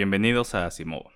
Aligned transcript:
Bienvenidos 0.00 0.54
a 0.54 0.64
Asimov. 0.64 1.10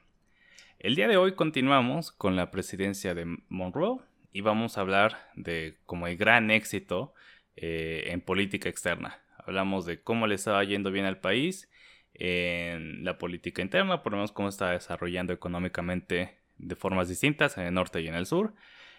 El 0.79 0.95
día 0.95 1.09
de 1.09 1.17
hoy 1.17 1.33
continuamos 1.33 2.13
con 2.13 2.37
la 2.37 2.51
presidencia 2.51 3.15
de 3.15 3.25
Monroe 3.49 4.01
y 4.31 4.43
vamos 4.43 4.77
a 4.77 4.83
hablar 4.83 5.31
de 5.37 5.79
como 5.87 6.07
el 6.07 6.19
gran 6.19 6.51
éxito 6.51 7.15
eh, 7.57 8.09
en 8.09 8.21
política 8.21 8.69
externa. 8.69 9.23
Hablamos 9.39 9.87
de 9.87 10.03
cómo 10.03 10.27
le 10.27 10.35
estaba 10.35 10.63
yendo 10.65 10.91
bien 10.91 11.07
al 11.07 11.19
país 11.19 11.71
en 12.13 13.07
la 13.07 13.17
política 13.17 13.63
interna, 13.63 14.03
por 14.03 14.13
lo 14.13 14.19
menos 14.19 14.33
cómo 14.33 14.51
está 14.51 14.73
desarrollando 14.73 15.33
económicamente 15.33 16.41
de 16.59 16.77
formas 16.77 17.09
distintas 17.09 17.57
en 17.57 17.65
el 17.65 17.73
norte 17.73 18.03
y 18.03 18.09
en 18.09 18.15
el 18.15 18.27
sur. 18.27 18.53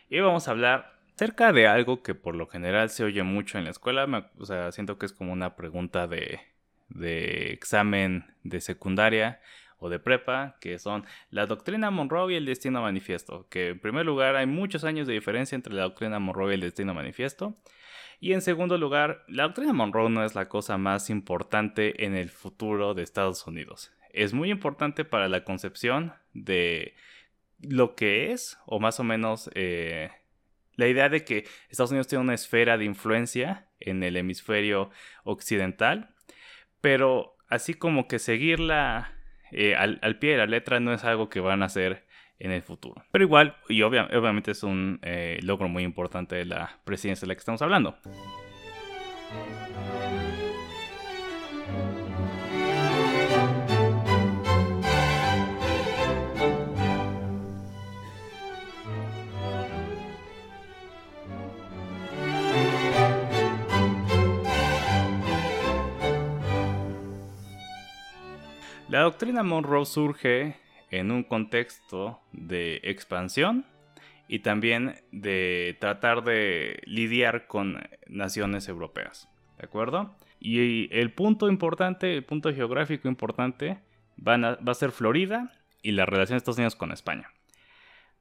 Y 0.10 0.20
vamos 0.20 0.48
a 0.48 0.52
hablar 0.52 1.00
cerca 1.16 1.54
de 1.54 1.68
algo 1.68 2.02
que 2.02 2.16
por 2.16 2.36
lo 2.36 2.48
general 2.48 2.90
se 2.90 3.04
oye 3.04 3.22
mucho 3.22 3.60
en 3.60 3.66
la 3.66 3.70
escuela. 3.70 4.32
o 4.40 4.46
sea, 4.48 4.72
siento 4.72 4.98
que 4.98 5.06
es 5.06 5.14
como 5.14 5.32
una 5.32 5.56
pregunta 5.56 6.08
de 6.08 6.42
examen 7.52 8.34
de 8.42 8.62
secundaria 8.62 9.42
de 9.90 10.00
prepa, 10.00 10.58
que 10.60 10.80
son 10.80 11.06
la 11.30 11.46
doctrina 11.46 11.92
Monroe 11.92 12.34
y 12.34 12.36
el 12.36 12.46
destino 12.46 12.82
manifiesto, 12.82 13.48
que 13.50 13.70
en 13.70 13.80
primer 13.80 14.06
lugar 14.06 14.36
hay 14.36 14.46
muchos 14.46 14.84
años 14.84 15.08
de 15.08 15.14
diferencia 15.14 15.56
entre 15.56 15.74
la 15.74 15.84
doctrina 15.84 16.20
Monroe 16.20 16.52
y 16.52 16.56
el 16.56 16.62
destino 16.62 16.94
manifiesto. 16.94 17.58
Y 18.20 18.34
en 18.34 18.42
segundo 18.42 18.78
lugar, 18.78 19.24
la 19.28 19.44
doctrina 19.44 19.74
Monroe 19.74 20.10
no 20.10 20.24
es 20.24 20.36
la 20.36 20.48
cosa 20.48 20.78
más 20.78 21.10
importante 21.10 22.06
en 22.06 22.16
el 22.16 22.30
futuro 22.30 22.94
de 22.94 23.04
Estados 23.04 23.46
Unidos. 23.46 23.92
Es 24.12 24.34
muy 24.34 24.50
importante 24.50 25.04
para 25.04 25.28
la 25.28 25.44
concepción 25.44 26.14
de 26.34 26.96
lo 27.60 27.96
que 27.96 28.32
es, 28.32 28.58
o 28.66 28.80
más 28.80 29.00
o 29.00 29.04
menos 29.04 29.50
eh, 29.54 30.10
la 30.76 30.88
idea 30.88 31.10
de 31.10 31.24
que 31.24 31.46
Estados 31.70 31.92
Unidos 31.92 32.08
tiene 32.08 32.24
una 32.24 32.34
esfera 32.34 32.78
de 32.78 32.86
influencia 32.86 33.68
en 33.80 34.04
el 34.04 34.18
hemisferio 34.18 34.90
occidental, 35.24 36.10
pero 36.82 37.38
así 37.48 37.74
como 37.74 38.08
que 38.08 38.20
seguirla 38.20 39.15
eh, 39.58 39.74
al, 39.74 40.20
pie 40.20 40.32
de 40.32 40.38
la 40.38 40.48
letra 40.48 40.82
no 40.82 40.94
es 40.94 41.06
algo 41.06 41.30
que 41.30 41.40
van 41.40 41.64
a 41.64 41.68
hacer 41.68 42.06
en 42.40 42.52
el 42.52 42.62
futuro. 42.62 43.04
Pero 43.12 43.24
igual, 43.24 43.56
y 43.70 43.82
obviamente 43.84 44.52
es 44.52 44.64
un 44.64 45.00
eh, 45.02 45.40
logro 45.44 45.70
muy 45.70 45.84
importante 45.84 46.36
de 46.36 46.44
la 46.44 46.80
presidencia 46.84 47.26
de 47.26 47.30
la 47.30 47.36
que 47.36 47.40
estamos 47.40 47.62
hablando. 47.62 47.98
La 68.96 69.02
doctrina 69.02 69.44
Monroe 69.44 69.86
surge 69.86 70.56
en 70.90 71.12
un 71.12 71.24
contexto 71.24 72.22
de 72.32 72.80
expansión 72.82 73.66
y 74.30 74.40
también 74.40 74.96
de 75.12 75.76
tratar 75.82 76.24
de 76.24 76.82
lidiar 76.86 77.46
con 77.48 77.90
naciones 78.08 78.70
europeas. 78.70 79.28
¿De 79.58 79.66
acuerdo? 79.66 80.16
Y 80.40 80.88
el 80.98 81.12
punto 81.12 81.50
importante, 81.50 82.16
el 82.16 82.24
punto 82.24 82.54
geográfico 82.54 83.10
importante, 83.10 83.80
va 84.26 84.58
a 84.66 84.74
ser 84.74 84.92
Florida 84.92 85.52
y 85.82 85.92
la 85.92 86.06
relación 86.06 86.36
de 86.36 86.38
Estados 86.38 86.58
Unidos 86.58 86.78
con 86.78 86.94
España. 86.94 87.34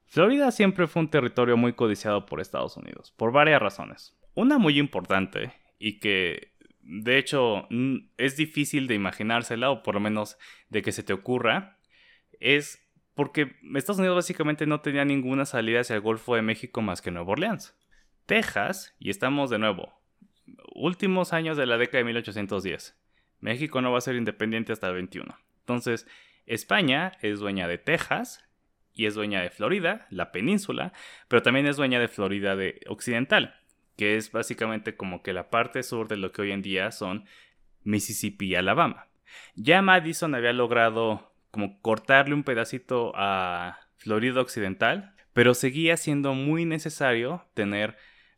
Florida 0.09 0.51
siempre 0.51 0.89
fue 0.89 1.03
un 1.03 1.09
territorio 1.09 1.57
muy 1.57 1.75
codiciado 1.75 2.27
por 2.27 2.41
Estados 2.41 2.77
Unidos, 2.77 3.13
por 3.17 3.31
varias 3.31 3.63
razones. 3.63 4.19
Una 4.34 4.59
muy 4.59 4.81
importante 4.81 5.53
y 5.79 6.01
que 6.01 6.53
de 6.87 7.19
hecho 7.19 7.67
es 8.17 8.37
difícil 8.37 8.87
de 8.87 8.95
imaginársela 8.95 9.71
o 9.71 9.83
por 9.83 9.95
lo 9.95 10.00
menos 10.00 10.39
de 10.69 10.83
que 10.83 10.93
se 10.93 11.03
te 11.03 11.12
ocurra, 11.12 11.78
es 12.41 12.81
porque 13.15 13.56
Estados 13.75 13.99
Unidos 13.99 14.17
básicamente 14.17 14.67
no 14.67 14.81
tenía 14.81 15.05
ninguna 15.05 15.47
salida 15.47 15.81
hacia 15.81 15.97
el 15.97 16.03
Golfo 16.03 16.34
de 16.34 16.43
México 16.43 16.83
más 16.83 17.00
que 17.00 17.11
Nueva 17.11 17.33
Orleans. 17.33 17.77
Texas, 18.27 18.95
y 18.99 19.11
estamos 19.11 19.50
de 19.50 19.59
nuevo, 19.59 20.00
últimos 20.75 21.33
años 21.33 21.56
de 21.56 21.67
la 21.67 21.78
década 21.78 21.99
de 21.99 22.05
1810. 22.05 22.99
México 23.41 23.81
no 23.83 23.93
va 23.93 23.99
a 23.99 24.03
ser 24.03 24.16
independiente 24.16 24.72
hasta 24.72 24.89
el 24.89 24.95
21. 24.95 25.37
Entonces, 25.61 26.06
España 26.47 27.12
es 27.21 27.41
dueña 27.41 27.69
de 27.69 27.78
Texas 27.78 28.43
y 28.93 29.06
es 29.06 29.15
dueña 29.15 29.43
de 29.43 29.51
Florida, 29.51 30.06
la 30.11 30.33
península, 30.33 30.93
pero 31.28 31.43
también 31.43 31.66
es 31.66 31.77
dueña 31.77 32.01
de 32.01 32.09
Florida 32.09 32.56
de 32.56 32.81
Occidental, 32.89 33.55
que 33.97 34.16
es 34.16 34.32
básicamente 34.32 34.97
como 34.97 35.22
que 35.22 35.32
la 35.32 35.50
parte 35.50 35.82
sur 35.82 36.09
de 36.09 36.16
lo 36.16 36.32
que 36.32 36.43
hoy 36.43 36.53
en 36.53 36.62
día 36.62 36.91
son 36.91 37.25
Mississippi 37.82 38.47
y 38.47 38.55
Alabama. 38.55 39.09
Ya 39.55 39.82
Madison 39.82 40.34
había 40.34 40.53
logrado 40.53 41.32
como 41.50 41.81
cortarle 41.81 42.34
un 42.34 42.44
pedacito 42.44 43.12
a 43.15 43.78
Florida 43.97 44.41
Occidental, 44.41 45.15
pero 45.33 45.54
seguía 45.54 45.97
siendo 45.97 46.34
muy 46.34 46.65
necesario 46.65 47.44
tener 47.54 47.97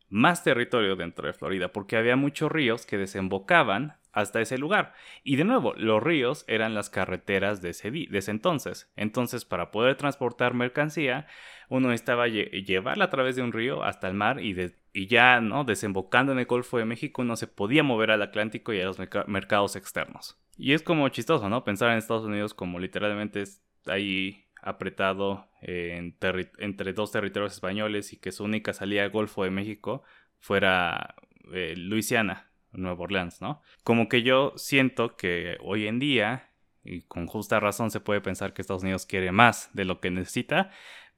más 0.09 0.43
territorio 0.43 0.95
dentro 0.95 1.27
de 1.27 1.33
Florida, 1.33 1.73
porque 1.73 1.97
había 1.97 2.15
muchos 2.15 2.51
ríos 2.51 2.85
que 2.85 2.97
desembocaban 2.97 3.97
hasta 4.13 4.41
ese 4.41 4.57
lugar. 4.57 4.93
Y 5.23 5.35
de 5.35 5.43
nuevo, 5.43 5.73
los 5.75 6.01
ríos 6.01 6.43
eran 6.47 6.73
las 6.73 6.89
carreteras 6.89 7.61
de 7.61 7.69
ese, 7.69 7.91
de 7.91 8.23
entonces. 8.27 8.91
Entonces, 8.95 9.45
para 9.45 9.69
poder 9.69 9.95
transportar 9.95 10.53
mercancía, 10.53 11.27
uno 11.69 11.89
necesitaba 11.89 12.27
llevarla 12.27 13.05
a 13.05 13.09
través 13.09 13.35
de 13.35 13.43
un 13.43 13.51
río 13.51 13.83
hasta 13.83 14.07
el 14.07 14.15
mar 14.15 14.41
y, 14.41 14.55
y 14.97 15.05
ya, 15.05 15.41
¿no? 15.41 15.63
Desembocando 15.63 16.31
en 16.31 16.39
el 16.39 16.47
Golfo 16.47 16.79
de 16.79 16.85
México, 16.85 17.21
uno 17.21 17.35
se 17.35 17.45
podía 17.45 17.83
mover 17.83 18.09
al 18.09 18.23
Atlántico 18.23 18.73
y 18.73 18.81
a 18.81 18.85
los 18.85 18.97
mercados 19.27 19.75
externos. 19.75 20.39
Y 20.57 20.73
es 20.73 20.81
como 20.81 21.07
chistoso, 21.09 21.49
¿no? 21.49 21.63
Pensar 21.63 21.91
en 21.91 21.99
Estados 21.99 22.25
Unidos 22.25 22.55
como 22.55 22.79
literalmente 22.79 23.43
ahí 23.85 24.45
apretado 24.59 25.47
entre 25.61 26.93
dos 26.93 27.11
territorios 27.11 27.53
españoles 27.53 28.11
y 28.11 28.17
que 28.17 28.31
su 28.31 28.43
única 28.43 28.73
salida 28.73 29.03
al 29.03 29.11
Golfo 29.11 29.43
de 29.43 29.51
México 29.51 30.01
fuera 30.39 31.13
eh, 31.53 31.75
Luisiana, 31.77 32.49
Nueva 32.71 33.03
Orleans, 33.03 33.39
¿no? 33.39 33.61
Como 33.83 34.09
que 34.09 34.23
yo 34.23 34.53
siento 34.55 35.15
que 35.15 35.57
hoy 35.61 35.85
en 35.85 35.99
día, 35.99 36.49
y 36.83 37.01
con 37.03 37.27
justa 37.27 37.59
razón 37.59 37.91
se 37.91 37.99
puede 37.99 38.21
pensar 38.21 38.55
que 38.55 38.63
Estados 38.63 38.81
Unidos 38.81 39.05
quiere 39.05 39.31
más 39.31 39.69
de 39.75 39.85
lo 39.85 39.99
que 39.99 40.09
necesita, 40.09 40.71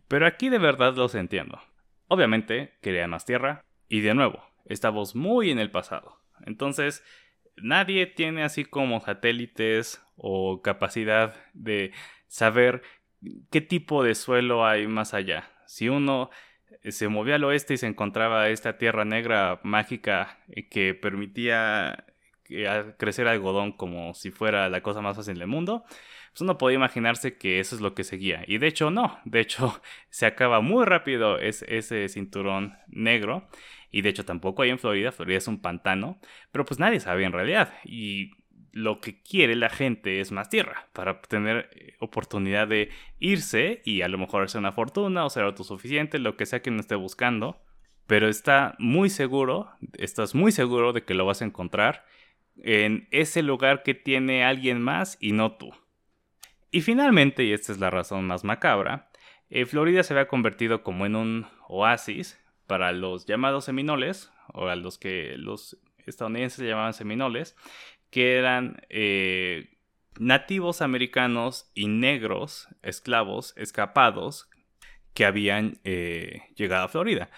pero 0.09 0.28
aquí 0.28 0.50
de 0.50 0.57
verdad 0.57 0.96
los 0.96 1.16
entiendo. 1.16 1.61
Obviamente 2.09 2.73
quería 2.81 3.07
más 3.07 3.23
tierra, 3.23 3.63
y 3.89 4.01
de 4.01 4.13
nuevo, 4.13 4.44
estamos 4.66 5.16
muy 5.16 5.51
en 5.51 5.59
el 5.59 5.72
pasado. 5.72 6.19
Entonces, 6.45 7.03
nadie 7.57 8.05
tiene 8.05 8.44
así 8.44 8.63
como 8.66 9.01
satélites 9.01 10.01
o 10.16 10.61
capacidad 10.61 11.35
de 11.53 11.91
saber 12.28 12.83
qué 13.51 13.61
tipo 13.61 14.03
de 14.03 14.16
suelo 14.16 14.66
hay 14.66 14.88
más 14.88 15.13
allá. 15.13 15.49
Si 15.66 15.89
uno 15.89 16.29
se 16.83 17.07
movía 17.07 17.35
al 17.35 17.44
oeste 17.44 17.73
y 17.73 17.78
se 17.78 17.88
encontraba 17.88 18.49
esta 18.49 18.78
tierra 18.78 19.05
negra 19.05 19.59
mágica 19.63 20.39
que 20.69 20.94
permitía 20.94 22.05
crecer 22.97 23.28
algodón 23.28 23.73
como 23.73 24.13
si 24.13 24.31
fuera 24.31 24.69
la 24.69 24.81
cosa 24.81 25.01
más 25.01 25.16
fácil 25.16 25.38
del 25.38 25.47
mundo, 25.47 25.83
pues 26.31 26.41
uno 26.41 26.57
podía 26.57 26.78
imaginarse 26.78 27.38
que 27.38 27.59
eso 27.59 27.75
es 27.75 27.81
lo 27.81 27.94
que 27.94 28.03
seguía. 28.03 28.44
Y 28.47 28.57
de 28.57 28.67
hecho 28.67 28.91
no, 28.91 29.19
de 29.25 29.41
hecho 29.41 29.81
se 30.09 30.25
acaba 30.25 30.61
muy 30.61 30.85
rápido 30.85 31.38
ese 31.39 32.07
cinturón 32.09 32.78
negro 32.88 33.47
y 33.91 34.01
de 34.01 34.09
hecho 34.09 34.25
tampoco 34.25 34.61
hay 34.61 34.69
en 34.69 34.79
Florida, 34.79 35.11
Florida 35.11 35.38
es 35.38 35.47
un 35.47 35.61
pantano, 35.61 36.19
pero 36.51 36.66
pues 36.66 36.79
nadie 36.79 37.00
sabe 37.00 37.23
en 37.23 37.31
realidad. 37.31 37.73
Y 37.83 38.31
lo 38.72 39.02
que 39.02 39.22
quiere 39.22 39.55
la 39.55 39.69
gente 39.69 40.19
es 40.19 40.31
más 40.31 40.49
tierra 40.49 40.87
para 40.93 41.22
tener 41.22 41.69
eh, 41.73 41.96
oportunidad 41.99 42.67
de 42.67 42.90
irse 43.19 43.81
y 43.85 44.02
a 44.02 44.08
lo 44.08 44.17
mejor 44.17 44.43
hacer 44.43 44.59
una 44.59 44.72
fortuna 44.72 45.25
o 45.25 45.29
ser 45.29 45.43
autosuficiente, 45.43 46.19
lo 46.19 46.37
que 46.37 46.46
sea 46.46 46.61
que 46.61 46.69
uno 46.69 46.81
esté 46.81 46.96
buscando. 46.96 47.61
Pero 48.05 48.28
está 48.28 48.75
muy 48.79 49.09
seguro, 49.09 49.69
estás 49.93 50.34
muy 50.34 50.52
seguro 50.52 50.93
de 50.93 51.03
que 51.03 51.14
lo 51.14 51.25
vas 51.25 51.41
a 51.41 51.46
encontrar 51.46 52.05
en 52.58 53.08
ese 53.11 53.43
lugar 53.43 53.84
que 53.84 53.93
tiene 53.93 54.43
alguien 54.43 54.81
más 54.81 55.17
y 55.19 55.31
no 55.31 55.53
tú. 55.58 55.72
Y 56.72 56.81
finalmente, 56.81 57.43
y 57.43 57.53
esta 57.53 57.72
es 57.72 57.79
la 57.79 57.90
razón 57.90 58.25
más 58.25 58.43
macabra, 58.43 59.09
eh, 59.49 59.66
Florida 59.66 60.03
se 60.03 60.14
había 60.14 60.28
convertido 60.28 60.84
como 60.84 61.05
en 61.05 61.16
un 61.16 61.47
oasis 61.67 62.40
para 62.69 62.91
los 62.91 63.25
llamados 63.25 63.66
seminoles, 63.66 64.31
o 64.53 64.67
a 64.67 64.75
los 64.75 64.99
que 64.99 65.33
los 65.37 65.79
estadounidenses 66.05 66.63
llamaban 66.63 66.93
seminoles, 66.93 67.55
que 68.11 68.37
eran 68.37 68.79
eh, 68.89 69.75
nativos 70.19 70.83
americanos 70.83 71.71
y 71.73 71.87
negros, 71.87 72.67
esclavos, 72.83 73.55
escapados, 73.57 74.51
que 75.16 75.25
habían 75.25 75.79
eh, 75.83 76.43
llegado 76.55 76.85
a 76.85 76.89
Florida. 76.89 77.31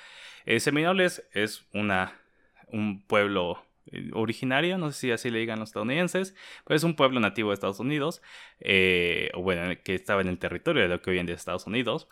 seminoles 0.57 1.25
es 1.31 1.65
una, 1.71 2.19
un 2.67 3.01
pueblo 3.07 3.65
eh, 3.85 4.11
originario, 4.13 4.77
no 4.77 4.91
sé 4.91 4.99
si 4.99 5.11
así 5.11 5.29
le 5.29 5.39
digan 5.39 5.59
los 5.59 5.69
estadounidenses, 5.69 6.35
pero 6.65 6.75
es 6.75 6.83
un 6.83 6.97
pueblo 6.97 7.21
nativo 7.21 7.51
de 7.51 7.53
Estados 7.53 7.79
Unidos, 7.79 8.21
eh, 8.59 9.31
o 9.33 9.41
bueno, 9.41 9.73
que 9.81 9.95
estaba 9.95 10.19
en 10.19 10.27
el 10.27 10.39
territorio 10.39 10.81
de 10.81 10.89
lo 10.89 11.01
que 11.01 11.11
hoy 11.11 11.19
en 11.19 11.25
día 11.25 11.35
es 11.35 11.41
Estados 11.41 11.67
Unidos, 11.67 12.09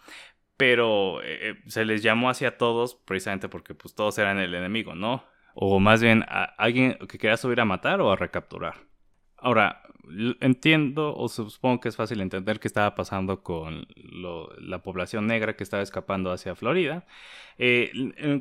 pero 0.60 1.22
eh, 1.24 1.56
se 1.68 1.86
les 1.86 2.04
llamó 2.04 2.30
así 2.30 2.44
a 2.44 2.58
todos 2.58 2.94
precisamente 2.94 3.48
porque 3.48 3.74
pues 3.74 3.96
todos 3.96 4.18
eran 4.18 4.40
el 4.40 4.54
enemigo, 4.54 4.94
¿no? 4.94 5.24
O 5.54 5.80
más 5.80 6.02
bien 6.02 6.26
a 6.28 6.44
alguien 6.44 6.98
que 7.08 7.18
quería 7.18 7.38
subir 7.38 7.62
a 7.62 7.66
matar 7.66 8.02
o 8.02 8.12
a 8.12 8.18
recapturar. 8.18 8.76
Ahora, 9.38 9.84
entiendo 10.42 11.16
o 11.16 11.30
supongo 11.30 11.80
que 11.80 11.88
es 11.88 11.96
fácil 11.96 12.20
entender 12.20 12.60
qué 12.60 12.68
estaba 12.68 12.94
pasando 12.94 13.42
con 13.42 13.88
la 14.58 14.84
población 14.84 15.28
negra 15.28 15.56
que 15.56 15.64
estaba 15.64 15.82
escapando 15.82 16.30
hacia 16.34 16.56
Florida. 16.56 17.06
Eh, 17.58 17.92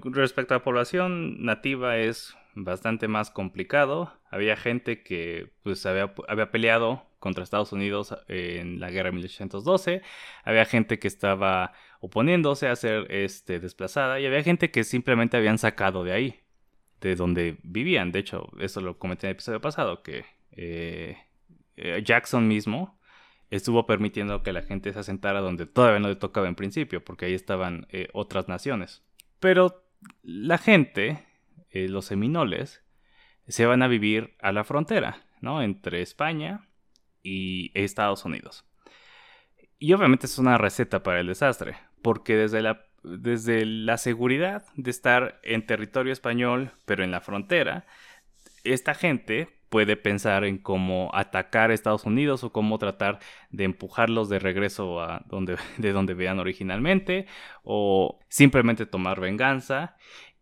respecto 0.03 0.55
a 0.55 0.59
la 0.59 0.65
población 0.65 1.45
nativa 1.45 1.99
es 1.99 2.37
bastante 2.57 3.07
más 3.07 3.31
complicado. 3.31 4.13
Había 4.29 4.57
gente 4.57 5.05
que 5.05 5.53
pues 5.63 5.87
había, 5.87 6.13
había 6.27 6.51
peleado 6.51 7.08
contra 7.19 7.45
Estados 7.45 7.73
Unidos 7.73 8.15
en 8.29 8.81
la 8.81 8.91
guerra 8.91 9.11
de 9.11 9.17
1812. 9.17 10.03
Había 10.45 10.65
gente 10.65 10.99
que 10.99 11.09
estaba 11.09 11.73
oponiéndose 12.01 12.69
a 12.69 12.77
ser 12.77 13.11
este, 13.11 13.61
desplazada 13.61 14.21
y 14.21 14.27
había 14.27 14.43
gente 14.43 14.71
que 14.71 14.85
simplemente 14.85 15.37
habían 15.37 15.59
sacado 15.59 16.05
de 16.05 16.13
ahí, 16.13 16.41
de 17.01 17.17
donde 17.17 17.59
vivían. 17.63 18.13
De 18.13 18.21
hecho, 18.21 18.51
eso 18.61 18.81
lo 18.81 18.99
comenté 18.99 19.27
en 19.27 19.31
el 19.31 19.35
episodio 19.35 19.61
pasado, 19.61 20.03
que 20.03 20.25
eh, 20.53 21.17
eh, 21.77 22.03
Jackson 22.05 22.49
mismo 22.49 22.99
estuvo 23.51 23.87
permitiendo 23.87 24.43
que 24.43 24.53
la 24.53 24.63
gente 24.63 24.93
se 24.93 24.99
asentara 24.99 25.41
donde 25.41 25.67
todavía 25.67 26.01
no 26.01 26.09
le 26.09 26.17
tocaba 26.17 26.49
en 26.49 26.55
principio, 26.55 27.03
porque 27.05 27.27
ahí 27.27 27.35
estaban 27.35 27.87
eh, 27.91 28.09
otras 28.13 28.49
naciones. 28.49 29.03
Pero 29.41 29.85
la 30.23 30.59
gente, 30.59 31.25
eh, 31.71 31.89
los 31.89 32.07
seminoles, 32.07 32.85
se 33.47 33.67
van 33.67 33.83
a 33.83 33.89
vivir 33.89 34.37
a 34.41 34.53
la 34.53 34.65
frontera, 34.65 35.25
¿no? 35.41 35.63
Entre 35.63 36.03
España 36.03 36.68
y 37.29 37.71
Estados 37.75 38.25
Unidos. 38.25 38.65
Y 39.79 39.93
obviamente 39.93 40.27
es 40.27 40.39
una 40.39 40.59
receta 40.59 41.03
para 41.03 41.21
el 41.21 41.27
desastre, 41.27 41.77
porque 42.03 42.37
desde 42.37 42.63
la, 42.63 42.87
desde 43.03 43.65
la 43.65 43.99
seguridad 43.99 44.65
de 44.77 44.91
estar 44.91 45.39
en 45.43 45.67
territorio 45.67 46.13
español, 46.13 46.73
pero 46.85 47.05
en 47.05 47.11
la 47.11 47.21
frontera, 47.21 47.87
esta 48.65 48.95
gente 48.95 49.49
puede 49.69 49.97
pensar 49.97 50.45
en 50.45 50.59
cómo 50.59 51.11
atacar 51.13 51.71
a 51.71 51.75
Estados 51.75 52.05
Unidos 52.05 52.43
o 52.43 52.53
cómo 52.53 52.79
tratar 52.79 53.19
de 53.51 53.65
empujarlos 53.65 54.31
de 54.31 54.39
regreso 54.39 55.01
a 55.01 55.23
donde, 55.27 55.57
de 55.77 55.93
donde 55.93 56.15
vean 56.15 56.39
originalmente 56.39 57.27
o 57.63 58.19
simplemente 58.29 58.87
tomar 58.87 59.21
venganza. 59.21 59.97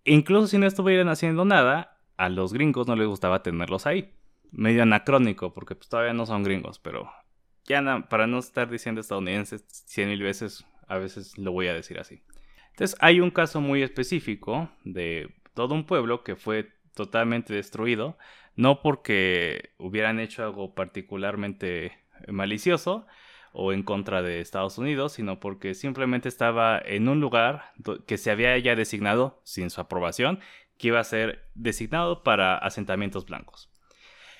incluso 0.04 0.46
si 0.46 0.58
no 0.58 0.66
estuvieran 0.66 1.08
haciendo 1.08 1.44
nada, 1.44 1.98
a 2.16 2.28
los 2.28 2.52
gringos 2.52 2.86
no 2.86 2.96
les 2.96 3.08
gustaba 3.08 3.42
tenerlos 3.42 3.86
ahí. 3.86 4.12
Medio 4.52 4.82
anacrónico 4.82 5.52
porque 5.52 5.75
pues, 5.75 5.88
todavía 5.88 6.12
no 6.12 6.26
son 6.26 6.43
gringos, 6.43 6.78
pero 6.78 7.10
ya 7.64 8.06
para 8.08 8.26
no 8.26 8.38
estar 8.38 8.70
diciendo 8.70 9.00
estadounidenses 9.00 9.64
cien 9.69 10.08
mil 10.08 10.22
veces, 10.22 10.64
a 10.87 10.98
veces 10.98 11.37
lo 11.38 11.52
voy 11.52 11.69
a 11.69 11.75
decir 11.75 11.98
así. 11.98 12.22
Entonces 12.70 12.96
hay 13.00 13.20
un 13.20 13.31
caso 13.31 13.60
muy 13.60 13.82
específico 13.82 14.70
de 14.84 15.34
todo 15.54 15.75
un 15.75 15.84
pueblo 15.84 16.22
que 16.22 16.37
fue 16.37 16.72
totalmente 16.94 17.54
destruido 17.54 18.16
no 18.56 18.81
porque 18.81 19.70
hubieran 19.78 20.19
hecho 20.19 20.43
algo 20.43 20.75
particularmente 20.75 21.93
malicioso 22.28 23.06
o 23.52 23.72
en 23.72 23.82
contra 23.82 24.22
de 24.22 24.40
Estados 24.40 24.78
Unidos, 24.78 25.12
sino 25.12 25.38
porque 25.38 25.75
simplemente 25.75 26.28
estaba 26.28 26.78
en 26.78 27.08
un 27.08 27.20
lugar 27.20 27.72
que 28.06 28.19
se 28.19 28.31
había 28.31 28.56
ya 28.58 28.75
designado, 28.75 29.40
sin 29.44 29.70
su 29.70 29.81
aprobación, 29.81 30.40
que 30.78 30.88
iba 30.88 31.00
a 31.00 31.04
ser 31.04 31.48
designado 31.54 32.22
para 32.22 32.58
asentamientos 32.58 33.25
blancos. 33.26 33.70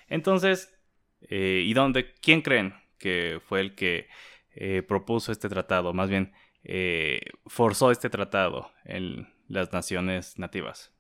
Entonces, 0.08 0.76
eh, 1.23 1.62
¿y 1.64 1.75
dónde? 1.75 2.12
¿Quién 2.14 2.43
creen 2.43 2.75
que 2.99 3.41
fue 3.44 3.61
el 3.61 3.75
que 3.75 4.08
eh, 4.55 4.82
propuso 4.82 5.32
este 5.32 5.49
tratado? 5.49 5.93
Más 5.93 6.08
bien, 6.08 6.32
eh, 6.64 7.20
forzó 7.47 7.91
este 7.91 8.11
tratado 8.11 8.70
en 8.85 9.29
las 9.49 9.73
naciones 9.73 10.38
nativas. 10.38 10.93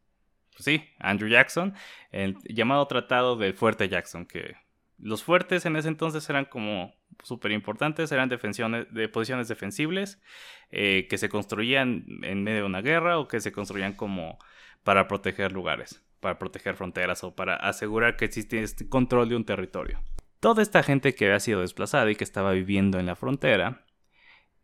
Pues 0.52 0.64
sí, 0.64 0.84
Andrew 0.98 1.28
Jackson, 1.28 1.74
el 2.12 2.38
llamado 2.44 2.86
Tratado 2.86 3.36
del 3.36 3.54
Fuerte 3.54 3.88
Jackson, 3.88 4.24
que 4.26 4.54
los 4.98 5.22
fuertes 5.22 5.66
en 5.66 5.76
ese 5.76 5.88
entonces 5.88 6.28
eran 6.30 6.46
como 6.46 6.94
súper 7.22 7.52
importantes, 7.52 8.10
eran 8.10 8.30
de 8.30 9.08
posiciones 9.08 9.48
defensibles 9.48 10.22
que 10.70 11.18
se 11.18 11.28
construían 11.28 12.06
en 12.22 12.42
medio 12.42 12.60
de 12.60 12.66
una 12.66 12.80
guerra 12.80 13.18
o 13.18 13.28
que 13.28 13.40
se 13.40 13.52
construían 13.52 13.92
como 13.92 14.38
para 14.82 15.08
proteger 15.08 15.52
lugares, 15.52 16.05
para 16.20 16.38
proteger 16.38 16.74
fronteras 16.76 17.24
o 17.24 17.34
para 17.34 17.56
asegurar 17.56 18.16
que 18.16 18.24
existe 18.24 18.62
este 18.62 18.88
control 18.88 19.28
de 19.28 19.36
un 19.36 19.44
territorio. 19.44 20.00
Toda 20.40 20.62
esta 20.62 20.82
gente 20.82 21.14
que 21.14 21.26
había 21.26 21.40
sido 21.40 21.60
desplazada 21.60 22.10
y 22.10 22.14
que 22.14 22.24
estaba 22.24 22.52
viviendo 22.52 22.98
en 22.98 23.06
la 23.06 23.16
frontera, 23.16 23.84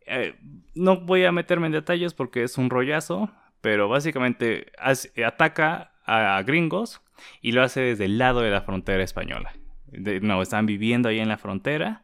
eh, 0.05 0.35
no 0.75 1.01
voy 1.01 1.25
a 1.25 1.31
meterme 1.31 1.67
en 1.67 1.73
detalles 1.73 2.13
porque 2.13 2.43
es 2.43 2.57
un 2.57 2.69
rollazo, 2.69 3.31
pero 3.61 3.87
básicamente 3.87 4.71
ataca 5.25 5.93
a 6.05 6.41
gringos 6.43 7.01
y 7.41 7.53
lo 7.53 7.63
hace 7.63 7.81
desde 7.81 8.05
el 8.05 8.17
lado 8.17 8.41
de 8.41 8.51
la 8.51 8.61
frontera 8.61 9.03
española. 9.03 9.53
no, 9.91 10.41
están 10.41 10.65
viviendo 10.65 11.09
ahí 11.09 11.19
en 11.19 11.29
la 11.29 11.37
frontera, 11.37 12.03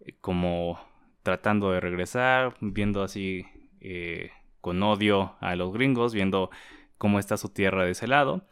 eh, 0.00 0.16
como 0.20 0.80
tratando 1.22 1.70
de 1.72 1.80
regresar, 1.80 2.56
viendo 2.60 3.02
así 3.02 3.46
eh, 3.80 4.30
con 4.60 4.82
odio 4.82 5.36
a 5.40 5.56
los 5.56 5.72
gringos, 5.72 6.14
viendo 6.14 6.50
cómo 7.02 7.18
está 7.18 7.36
su 7.36 7.48
tierra 7.48 7.84
de 7.84 7.90
ese 7.90 8.06
lado. 8.06 8.46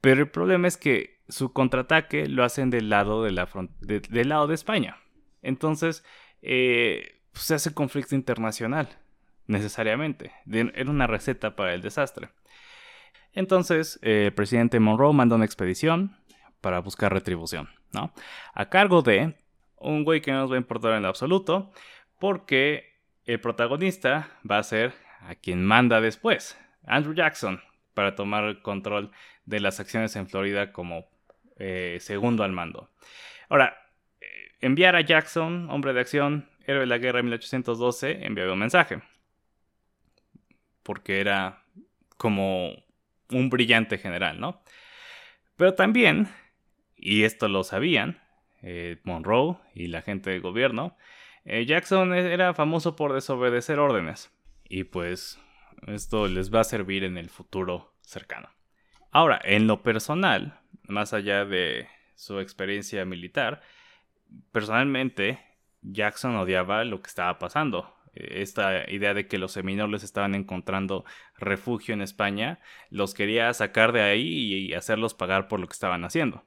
Pero 0.00 0.22
el 0.22 0.30
problema 0.30 0.66
es 0.66 0.78
que 0.78 1.20
su 1.28 1.52
contraataque 1.52 2.26
lo 2.26 2.42
hacen 2.42 2.70
del 2.70 2.88
lado 2.88 3.22
de, 3.22 3.32
la 3.32 3.46
del 3.82 4.28
lado 4.30 4.46
de 4.46 4.54
España. 4.54 4.96
Entonces, 5.42 6.02
eh, 6.40 7.20
pues, 7.32 7.44
se 7.44 7.54
hace 7.54 7.74
conflicto 7.74 8.14
internacional 8.14 8.88
necesariamente. 9.46 10.32
Era 10.50 10.90
una 10.90 11.06
receta 11.06 11.54
para 11.54 11.74
el 11.74 11.82
desastre. 11.82 12.30
Entonces, 13.34 13.98
el 14.00 14.32
presidente 14.32 14.80
Monroe 14.80 15.12
manda 15.12 15.36
una 15.36 15.44
expedición 15.44 16.16
para 16.62 16.80
buscar 16.80 17.12
retribución, 17.12 17.68
¿no? 17.92 18.14
A 18.54 18.70
cargo 18.70 19.02
de 19.02 19.34
un 19.76 20.02
güey 20.02 20.22
que 20.22 20.32
no 20.32 20.38
nos 20.38 20.50
va 20.50 20.54
a 20.54 20.64
importar 20.64 20.94
en 20.94 21.02
lo 21.02 21.08
absoluto, 21.08 21.70
porque 22.18 22.94
el 23.26 23.38
protagonista 23.38 24.30
va 24.50 24.56
a 24.56 24.62
ser 24.62 24.94
a 25.20 25.34
quien 25.34 25.62
manda 25.62 26.00
después, 26.00 26.56
Andrew 26.86 27.14
Jackson, 27.14 27.60
para 27.94 28.14
tomar 28.14 28.62
control 28.62 29.10
de 29.44 29.60
las 29.60 29.80
acciones 29.80 30.14
en 30.16 30.28
Florida 30.28 30.72
como 30.72 31.08
eh, 31.58 31.98
segundo 32.00 32.44
al 32.44 32.52
mando. 32.52 32.90
Ahora, 33.48 33.76
eh, 34.20 34.26
enviar 34.60 34.96
a 34.96 35.00
Jackson, 35.00 35.70
hombre 35.70 35.92
de 35.92 36.00
acción, 36.00 36.48
héroe 36.66 36.80
de 36.80 36.86
la 36.86 36.98
guerra 36.98 37.18
de 37.18 37.22
1812, 37.24 38.26
enviaba 38.26 38.52
un 38.52 38.58
mensaje 38.58 39.02
porque 40.82 41.20
era 41.20 41.64
como 42.16 42.70
un 43.30 43.50
brillante 43.50 43.98
general, 43.98 44.38
¿no? 44.38 44.62
Pero 45.56 45.74
también, 45.74 46.28
y 46.96 47.24
esto 47.24 47.48
lo 47.48 47.64
sabían, 47.64 48.20
eh, 48.62 49.00
Monroe 49.02 49.56
y 49.74 49.88
la 49.88 50.02
gente 50.02 50.30
del 50.30 50.42
gobierno, 50.42 50.96
Jackson 51.44 52.12
era 52.12 52.54
famoso 52.54 52.96
por 52.96 53.12
desobedecer 53.12 53.78
órdenes. 53.78 54.32
Y 54.68 54.82
pues 54.82 55.38
esto 55.86 56.28
les 56.28 56.52
va 56.54 56.60
a 56.60 56.64
servir 56.64 57.04
en 57.04 57.18
el 57.18 57.30
futuro 57.30 57.94
cercano. 58.00 58.48
Ahora, 59.10 59.40
en 59.44 59.66
lo 59.66 59.82
personal, 59.82 60.60
más 60.88 61.12
allá 61.12 61.44
de 61.44 61.88
su 62.14 62.40
experiencia 62.40 63.04
militar, 63.04 63.62
personalmente 64.52 65.38
Jackson 65.82 66.36
odiaba 66.36 66.84
lo 66.84 67.00
que 67.00 67.08
estaba 67.08 67.38
pasando 67.38 67.96
esta 68.16 68.90
idea 68.90 69.14
de 69.14 69.26
que 69.26 69.38
los 69.38 69.52
seminoles 69.52 70.02
estaban 70.02 70.34
encontrando 70.34 71.04
refugio 71.36 71.94
en 71.94 72.02
España, 72.02 72.60
los 72.90 73.14
quería 73.14 73.52
sacar 73.52 73.92
de 73.92 74.02
ahí 74.02 74.22
y 74.22 74.72
hacerlos 74.74 75.14
pagar 75.14 75.48
por 75.48 75.60
lo 75.60 75.66
que 75.66 75.74
estaban 75.74 76.04
haciendo. 76.04 76.44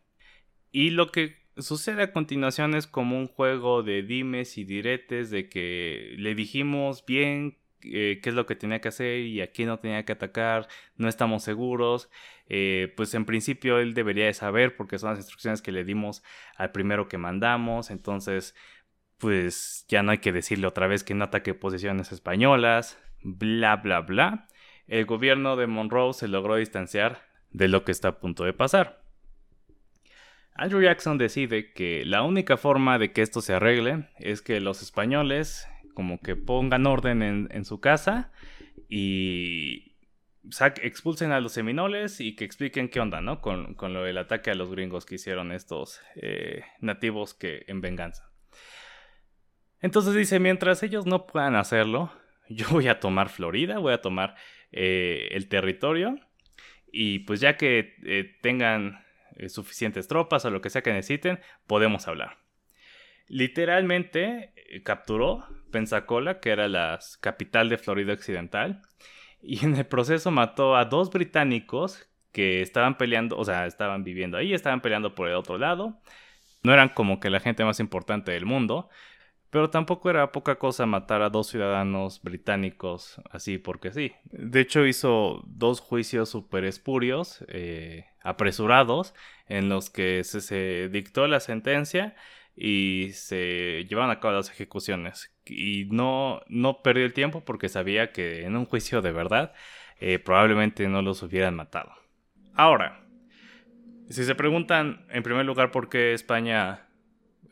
Y 0.71 0.91
lo 0.91 1.11
que 1.11 1.37
sucede 1.57 2.03
a 2.03 2.11
continuación 2.11 2.73
es 2.75 2.87
como 2.87 3.17
un 3.17 3.27
juego 3.27 3.83
de 3.83 4.03
dimes 4.03 4.57
y 4.57 4.63
diretes 4.63 5.29
de 5.29 5.49
que 5.49 6.15
le 6.17 6.35
dijimos 6.35 7.05
bien 7.05 7.58
eh, 7.83 8.19
qué 8.21 8.29
es 8.29 8.35
lo 8.35 8.45
que 8.45 8.55
tenía 8.55 8.81
que 8.81 8.89
hacer 8.89 9.19
y 9.19 9.41
a 9.41 9.51
quién 9.51 9.67
no 9.67 9.79
tenía 9.79 10.03
que 10.05 10.13
atacar, 10.13 10.67
no 10.97 11.07
estamos 11.07 11.43
seguros. 11.43 12.09
Eh, 12.47 12.93
pues 12.97 13.13
en 13.13 13.25
principio 13.25 13.79
él 13.79 13.93
debería 13.93 14.25
de 14.25 14.33
saber 14.33 14.75
porque 14.75 14.97
son 14.97 15.11
las 15.11 15.19
instrucciones 15.19 15.61
que 15.61 15.71
le 15.71 15.83
dimos 15.83 16.23
al 16.55 16.71
primero 16.71 17.07
que 17.07 17.17
mandamos, 17.17 17.91
entonces 17.91 18.55
pues 19.19 19.85
ya 19.89 20.01
no 20.01 20.11
hay 20.11 20.19
que 20.19 20.31
decirle 20.31 20.65
otra 20.65 20.87
vez 20.87 21.03
que 21.03 21.13
no 21.13 21.25
ataque 21.25 21.53
posiciones 21.53 22.11
españolas, 22.11 22.97
bla, 23.21 23.75
bla, 23.75 24.01
bla. 24.01 24.47
El 24.87 25.05
gobierno 25.05 25.55
de 25.55 25.67
Monroe 25.67 26.13
se 26.13 26.27
logró 26.27 26.55
distanciar 26.55 27.21
de 27.51 27.67
lo 27.67 27.83
que 27.83 27.91
está 27.91 28.07
a 28.07 28.19
punto 28.19 28.45
de 28.45 28.53
pasar. 28.53 29.03
Andrew 30.55 30.81
Jackson 30.81 31.17
decide 31.17 31.71
que 31.71 32.03
la 32.05 32.23
única 32.23 32.57
forma 32.57 32.97
de 32.99 33.13
que 33.13 33.21
esto 33.21 33.41
se 33.41 33.53
arregle 33.53 34.09
es 34.17 34.41
que 34.41 34.59
los 34.59 34.81
españoles 34.81 35.67
como 35.99 36.21
que 36.21 36.37
pongan 36.37 36.85
orden 36.85 37.49
en, 37.51 37.65
su 37.65 37.81
casa 37.81 38.31
y 38.87 39.97
expulsen 40.81 41.33
a 41.33 41.41
los 41.41 41.51
seminoles 41.51 42.21
y 42.21 42.37
que 42.37 42.45
expliquen 42.45 42.87
qué 42.87 43.01
onda, 43.01 43.19
¿no? 43.19 43.41
Con, 43.41 43.75
lo 43.77 44.03
del 44.05 44.17
ataque 44.17 44.49
a 44.49 44.55
los 44.55 44.71
gringos 44.71 45.05
que 45.05 45.15
hicieron 45.15 45.51
estos 45.51 45.99
eh, 46.15 46.63
nativos 46.79 47.33
que 47.33 47.65
en 47.67 47.81
venganza. 47.81 48.31
Entonces 49.81 50.15
dice, 50.15 50.39
mientras 50.39 50.83
ellos 50.83 51.05
no 51.05 51.27
puedan 51.27 51.57
hacerlo, 51.57 52.13
yo 52.47 52.69
voy 52.71 52.87
a 52.87 53.01
tomar 53.01 53.27
Florida, 53.27 53.77
voy 53.79 53.91
a 53.91 53.99
tomar 53.99 54.35
eh, 54.71 55.27
el 55.31 55.49
territorio 55.49 56.17
y 56.93 57.19
pues 57.19 57.41
ya 57.41 57.57
que 57.57 57.97
eh, 58.05 58.37
tengan 58.41 59.03
suficientes 59.49 60.07
tropas 60.07 60.45
o 60.45 60.49
lo 60.49 60.61
que 60.61 60.69
sea 60.69 60.81
que 60.81 60.93
necesiten, 60.93 61.41
podemos 61.67 62.07
hablar. 62.07 62.37
Literalmente 63.27 64.53
capturó 64.83 65.45
Pensacola, 65.71 66.39
que 66.39 66.49
era 66.49 66.67
la 66.67 66.99
capital 67.21 67.69
de 67.69 67.77
Florida 67.77 68.13
Occidental, 68.13 68.81
y 69.41 69.65
en 69.65 69.75
el 69.75 69.85
proceso 69.85 70.31
mató 70.31 70.75
a 70.75 70.85
dos 70.85 71.09
británicos 71.09 72.09
que 72.31 72.61
estaban 72.61 72.97
peleando, 72.97 73.37
o 73.37 73.45
sea, 73.45 73.65
estaban 73.65 74.03
viviendo 74.03 74.37
ahí, 74.37 74.53
estaban 74.53 74.81
peleando 74.81 75.15
por 75.15 75.27
el 75.27 75.35
otro 75.35 75.57
lado. 75.57 75.99
No 76.63 76.73
eran 76.73 76.89
como 76.89 77.19
que 77.19 77.29
la 77.29 77.39
gente 77.39 77.63
más 77.63 77.79
importante 77.79 78.31
del 78.31 78.45
mundo, 78.45 78.89
pero 79.49 79.69
tampoco 79.69 80.09
era 80.09 80.31
poca 80.31 80.55
cosa 80.59 80.85
matar 80.85 81.21
a 81.21 81.29
dos 81.29 81.47
ciudadanos 81.47 82.21
británicos 82.21 83.21
así 83.31 83.57
porque 83.57 83.91
sí. 83.91 84.13
De 84.25 84.61
hecho 84.61 84.85
hizo 84.85 85.41
dos 85.47 85.79
juicios 85.79 86.29
super 86.29 86.65
espurios, 86.65 87.43
eh, 87.47 88.05
apresurados, 88.21 89.13
en 89.47 89.69
los 89.69 89.89
que 89.89 90.23
se, 90.23 90.89
dictó 90.89 91.27
la 91.27 91.39
sentencia 91.39 92.15
y 92.61 93.11
se 93.13 93.85
llevaron 93.87 94.11
a 94.11 94.19
cabo 94.19 94.33
las 94.33 94.49
ejecuciones. 94.49 95.33
Y 95.45 95.85
no, 95.91 96.41
no 96.49 96.81
perdió 96.83 97.05
el 97.05 97.13
tiempo 97.13 97.45
porque 97.45 97.69
sabía 97.69 98.11
que 98.11 98.43
en 98.43 98.57
un 98.57 98.65
juicio 98.65 99.01
de 99.01 99.13
verdad 99.13 99.53
eh, 100.01 100.19
probablemente 100.19 100.85
no 100.89 101.01
los 101.01 101.23
hubieran 101.23 101.55
matado. 101.55 101.93
Ahora, 102.53 102.99
si 104.09 104.25
se 104.25 104.35
preguntan 104.35 105.05
en 105.09 105.23
primer 105.23 105.45
lugar 105.45 105.71
por 105.71 105.87
qué 105.87 106.11
España 106.11 106.85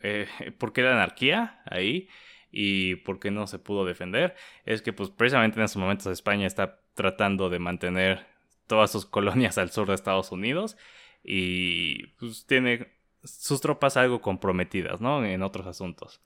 eh, 0.02 0.28
por 0.58 0.74
qué 0.74 0.82
la 0.82 0.92
anarquía 0.92 1.62
ahí 1.64 2.10
y 2.52 2.96
por 2.96 3.18
qué 3.18 3.30
no 3.30 3.46
se 3.46 3.58
pudo 3.58 3.86
defender, 3.86 4.36
es 4.66 4.82
que 4.82 4.92
pues 4.92 5.08
precisamente 5.08 5.58
en 5.58 5.64
esos 5.64 5.78
momentos 5.78 6.12
España 6.12 6.46
está 6.46 6.82
tratando 6.92 7.48
de 7.48 7.58
mantener 7.58 8.26
todas 8.66 8.92
sus 8.92 9.06
colonias 9.10 9.56
al 9.56 9.70
sur 9.70 9.88
de 9.88 9.94
Estados 9.94 10.32
Unidos 10.32 10.76
y 11.24 12.08
pues 12.18 12.44
tiene 12.46 12.97
sus 13.24 13.60
tropas 13.60 13.96
algo 13.96 14.20
comprometidas, 14.20 15.00
¿no? 15.00 15.24
En 15.24 15.42
otros 15.42 15.66
asuntos. 15.66 16.20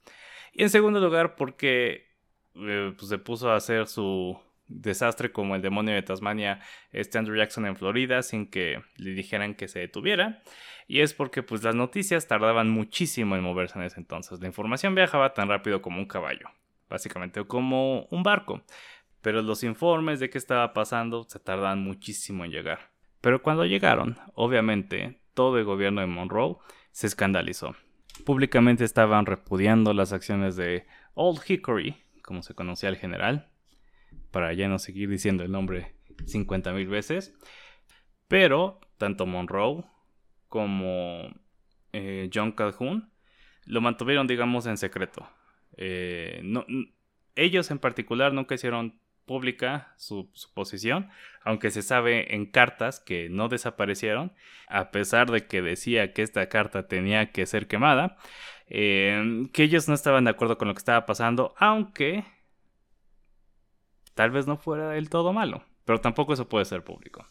Y 0.53 0.63
en 0.63 0.69
segundo 0.69 0.99
lugar 0.99 1.35
porque 1.35 2.07
eh, 2.55 2.93
pues, 2.97 3.09
se 3.09 3.17
puso 3.17 3.49
a 3.51 3.55
hacer 3.55 3.87
su 3.87 4.37
desastre 4.67 5.31
como 5.31 5.55
el 5.55 5.61
demonio 5.61 5.93
de 5.93 6.01
Tasmania 6.01 6.59
este 6.91 7.17
Andrew 7.17 7.37
Jackson 7.37 7.65
en 7.65 7.75
Florida 7.75 8.21
sin 8.21 8.49
que 8.49 8.81
le 8.95 9.11
dijeran 9.11 9.55
que 9.55 9.67
se 9.67 9.79
detuviera 9.79 10.41
y 10.87 11.01
es 11.01 11.13
porque 11.13 11.43
pues 11.43 11.63
las 11.63 11.75
noticias 11.75 12.27
tardaban 12.27 12.69
muchísimo 12.69 13.35
en 13.35 13.43
moverse 13.43 13.77
en 13.77 13.85
ese 13.85 13.99
entonces 13.99 14.39
la 14.39 14.47
información 14.47 14.95
viajaba 14.95 15.33
tan 15.33 15.49
rápido 15.49 15.81
como 15.81 15.99
un 15.99 16.05
caballo 16.05 16.49
básicamente 16.89 17.43
como 17.45 18.07
un 18.09 18.23
barco 18.23 18.63
pero 19.21 19.41
los 19.41 19.63
informes 19.63 20.19
de 20.19 20.29
qué 20.29 20.37
estaba 20.37 20.73
pasando 20.73 21.23
se 21.23 21.39
tardaban 21.39 21.81
muchísimo 21.81 22.45
en 22.45 22.51
llegar 22.51 22.91
pero 23.21 23.41
cuando 23.41 23.65
llegaron 23.65 24.17
obviamente 24.33 25.19
todo 25.33 25.57
el 25.57 25.65
gobierno 25.65 26.01
de 26.01 26.07
Monroe 26.07 26.57
se 26.93 27.07
escandalizó 27.07 27.75
públicamente 28.25 28.83
estaban 28.83 29.25
repudiando 29.25 29.93
las 29.93 30.13
acciones 30.13 30.55
de 30.55 30.85
Old 31.13 31.41
Hickory 31.45 31.95
como 32.21 32.41
se 32.41 32.53
conocía 32.53 32.89
el 32.89 32.95
general 32.95 33.49
para 34.31 34.53
ya 34.53 34.67
no 34.69 34.79
seguir 34.79 35.09
diciendo 35.09 35.43
el 35.43 35.51
nombre 35.51 35.95
50.000 36.25 36.87
veces. 36.87 37.35
Pero 38.27 38.79
tanto 38.97 39.25
Monroe 39.25 39.83
como 40.47 41.27
eh, 41.91 42.29
John 42.33 42.53
Calhoun 42.53 43.11
lo 43.65 43.81
mantuvieron, 43.81 44.27
digamos, 44.27 44.65
en 44.65 44.77
secreto. 44.77 45.27
Eh, 45.77 46.41
no, 46.43 46.65
ellos 47.35 47.69
en 47.71 47.79
particular 47.79 48.33
nunca 48.33 48.55
hicieron 48.55 48.99
pública 49.25 49.93
su, 49.97 50.29
posición, 50.53 51.09
aunque 51.43 51.71
se 51.71 51.81
sabe 51.81 52.35
en 52.35 52.45
cartas 52.45 52.99
que 52.99 53.29
no 53.29 53.49
desaparecieron, 53.49 54.33
a 54.67 54.91
pesar 54.91 55.31
de 55.31 55.47
que 55.47 55.61
decía 55.61 56.13
que 56.13 56.21
esta 56.21 56.49
carta 56.49 56.87
tenía 56.87 57.31
que 57.31 57.45
ser 57.45 57.67
quemada, 57.67 58.17
eh, 58.67 59.47
que 59.53 59.63
ellos 59.63 59.87
no 59.87 59.93
estaban 59.93 60.23
de 60.23 60.31
acuerdo 60.31 60.57
con 60.57 60.67
lo 60.67 60.73
que 60.73 60.79
estaba 60.79 61.05
pasando, 61.05 61.53
aunque 61.57 62.25
Tal 64.13 64.31
vez 64.31 64.47
no 64.47 64.57
fuera 64.57 64.89
del 64.89 65.09
todo 65.09 65.33
malo, 65.33 65.63
pero 65.85 65.99
tampoco 65.99 66.33
eso 66.33 66.47
puede 66.47 66.65
ser 66.65 66.83
público. 66.83 67.27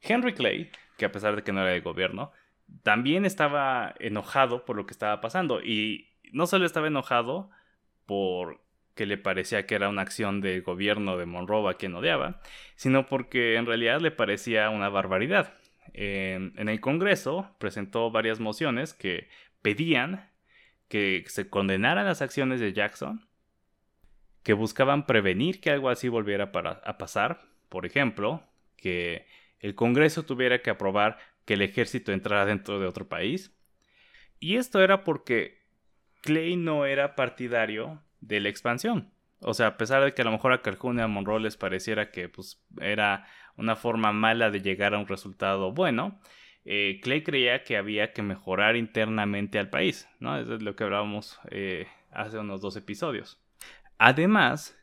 Henry 0.00 0.34
Clay, 0.34 0.70
que 0.96 1.06
a 1.06 1.12
pesar 1.12 1.34
de 1.34 1.42
que 1.42 1.52
no 1.52 1.62
era 1.62 1.70
del 1.70 1.82
gobierno, 1.82 2.30
también 2.82 3.24
estaba 3.24 3.94
enojado 3.98 4.64
por 4.64 4.76
lo 4.76 4.86
que 4.86 4.92
estaba 4.92 5.20
pasando. 5.20 5.60
Y 5.60 6.12
no 6.32 6.46
solo 6.46 6.66
estaba 6.66 6.86
enojado 6.86 7.50
porque 8.94 9.06
le 9.06 9.18
parecía 9.18 9.66
que 9.66 9.74
era 9.74 9.88
una 9.88 10.02
acción 10.02 10.40
del 10.40 10.62
gobierno 10.62 11.16
de 11.16 11.26
Monroe 11.26 11.68
a 11.68 11.74
quien 11.74 11.96
odiaba, 11.96 12.40
sino 12.76 13.06
porque 13.06 13.56
en 13.56 13.66
realidad 13.66 14.00
le 14.00 14.12
parecía 14.12 14.70
una 14.70 14.88
barbaridad. 14.88 15.52
en 15.94 16.68
el 16.68 16.80
Congreso 16.80 17.50
presentó 17.58 18.12
varias 18.12 18.38
mociones 18.38 18.94
que 18.94 19.28
pedían 19.62 20.30
que 20.88 21.24
se 21.26 21.48
condenaran 21.50 22.06
las 22.06 22.22
acciones 22.22 22.60
de 22.60 22.72
Jackson 22.72 23.26
que 24.44 24.52
buscaban 24.52 25.06
prevenir 25.06 25.60
que 25.60 25.70
algo 25.70 25.88
así 25.88 26.08
volviera 26.08 26.52
a 26.54 26.98
pasar. 26.98 27.40
Por 27.68 27.86
ejemplo, 27.86 28.44
que 28.76 29.26
el 29.58 29.74
Congreso 29.74 30.22
tuviera 30.24 30.62
que 30.62 30.70
aprobar 30.70 31.18
que 31.46 31.54
el 31.54 31.62
ejército 31.62 32.12
entrara 32.12 32.44
dentro 32.44 32.78
de 32.78 32.86
otro 32.86 33.08
país. 33.08 33.52
Y 34.38 34.56
esto 34.56 34.80
era 34.80 35.02
porque 35.02 35.58
Clay 36.20 36.56
no 36.56 36.86
era 36.86 37.16
partidario 37.16 38.03
de 38.26 38.40
la 38.40 38.48
expansión. 38.48 39.10
O 39.40 39.54
sea, 39.54 39.68
a 39.68 39.76
pesar 39.76 40.02
de 40.02 40.14
que 40.14 40.22
a 40.22 40.24
lo 40.24 40.32
mejor 40.32 40.52
a 40.52 40.62
Calhoun 40.62 40.98
y 40.98 41.02
a 41.02 41.06
Monroe 41.06 41.40
les 41.40 41.56
pareciera 41.56 42.10
que 42.10 42.28
pues, 42.28 42.62
era 42.80 43.26
una 43.56 43.76
forma 43.76 44.12
mala 44.12 44.50
de 44.50 44.62
llegar 44.62 44.94
a 44.94 44.98
un 44.98 45.06
resultado 45.06 45.72
bueno, 45.72 46.18
eh, 46.64 47.00
Clay 47.02 47.22
creía 47.22 47.62
que 47.62 47.76
había 47.76 48.12
que 48.12 48.22
mejorar 48.22 48.76
internamente 48.76 49.58
al 49.58 49.68
país, 49.68 50.08
¿no? 50.18 50.38
Eso 50.38 50.54
es 50.54 50.62
lo 50.62 50.74
que 50.74 50.84
hablábamos 50.84 51.38
eh, 51.50 51.86
hace 52.10 52.38
unos 52.38 52.62
dos 52.62 52.76
episodios. 52.76 53.38
Además, 53.98 54.76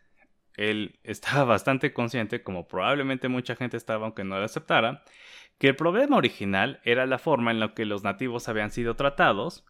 él 0.58 1.00
estaba 1.04 1.44
bastante 1.44 1.94
consciente, 1.94 2.44
como 2.44 2.68
probablemente 2.68 3.30
mucha 3.30 3.56
gente 3.56 3.78
estaba 3.78 4.06
aunque 4.06 4.24
no 4.24 4.38
lo 4.38 4.46
aceptara, 4.46 5.04
que 5.58 5.70
el 5.70 5.76
problema 5.76 6.18
original 6.18 6.80
era 6.84 7.06
la 7.06 7.18
forma 7.20 7.52
en 7.52 7.60
la 7.60 7.74
que 7.74 7.86
los 7.86 8.04
nativos 8.04 8.48
habían 8.48 8.72
sido 8.72 8.96
tratados, 8.96 9.66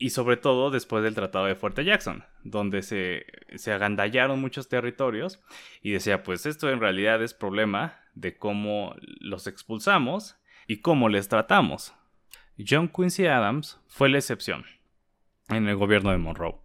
y 0.00 0.10
sobre 0.10 0.38
todo 0.38 0.70
después 0.70 1.04
del 1.04 1.14
Tratado 1.14 1.44
de 1.44 1.54
Fuerte 1.54 1.84
Jackson, 1.84 2.24
donde 2.42 2.80
se, 2.80 3.26
se 3.54 3.70
agandallaron 3.70 4.40
muchos 4.40 4.66
territorios, 4.66 5.42
y 5.82 5.92
decía, 5.92 6.22
pues 6.22 6.46
esto 6.46 6.70
en 6.70 6.80
realidad 6.80 7.22
es 7.22 7.34
problema 7.34 8.00
de 8.14 8.34
cómo 8.38 8.96
los 9.20 9.46
expulsamos 9.46 10.36
y 10.66 10.78
cómo 10.78 11.10
les 11.10 11.28
tratamos. 11.28 11.94
John 12.58 12.88
Quincy 12.88 13.26
Adams 13.26 13.78
fue 13.88 14.08
la 14.08 14.16
excepción 14.16 14.64
en 15.50 15.68
el 15.68 15.76
gobierno 15.76 16.12
de 16.12 16.16
Monroe. 16.16 16.56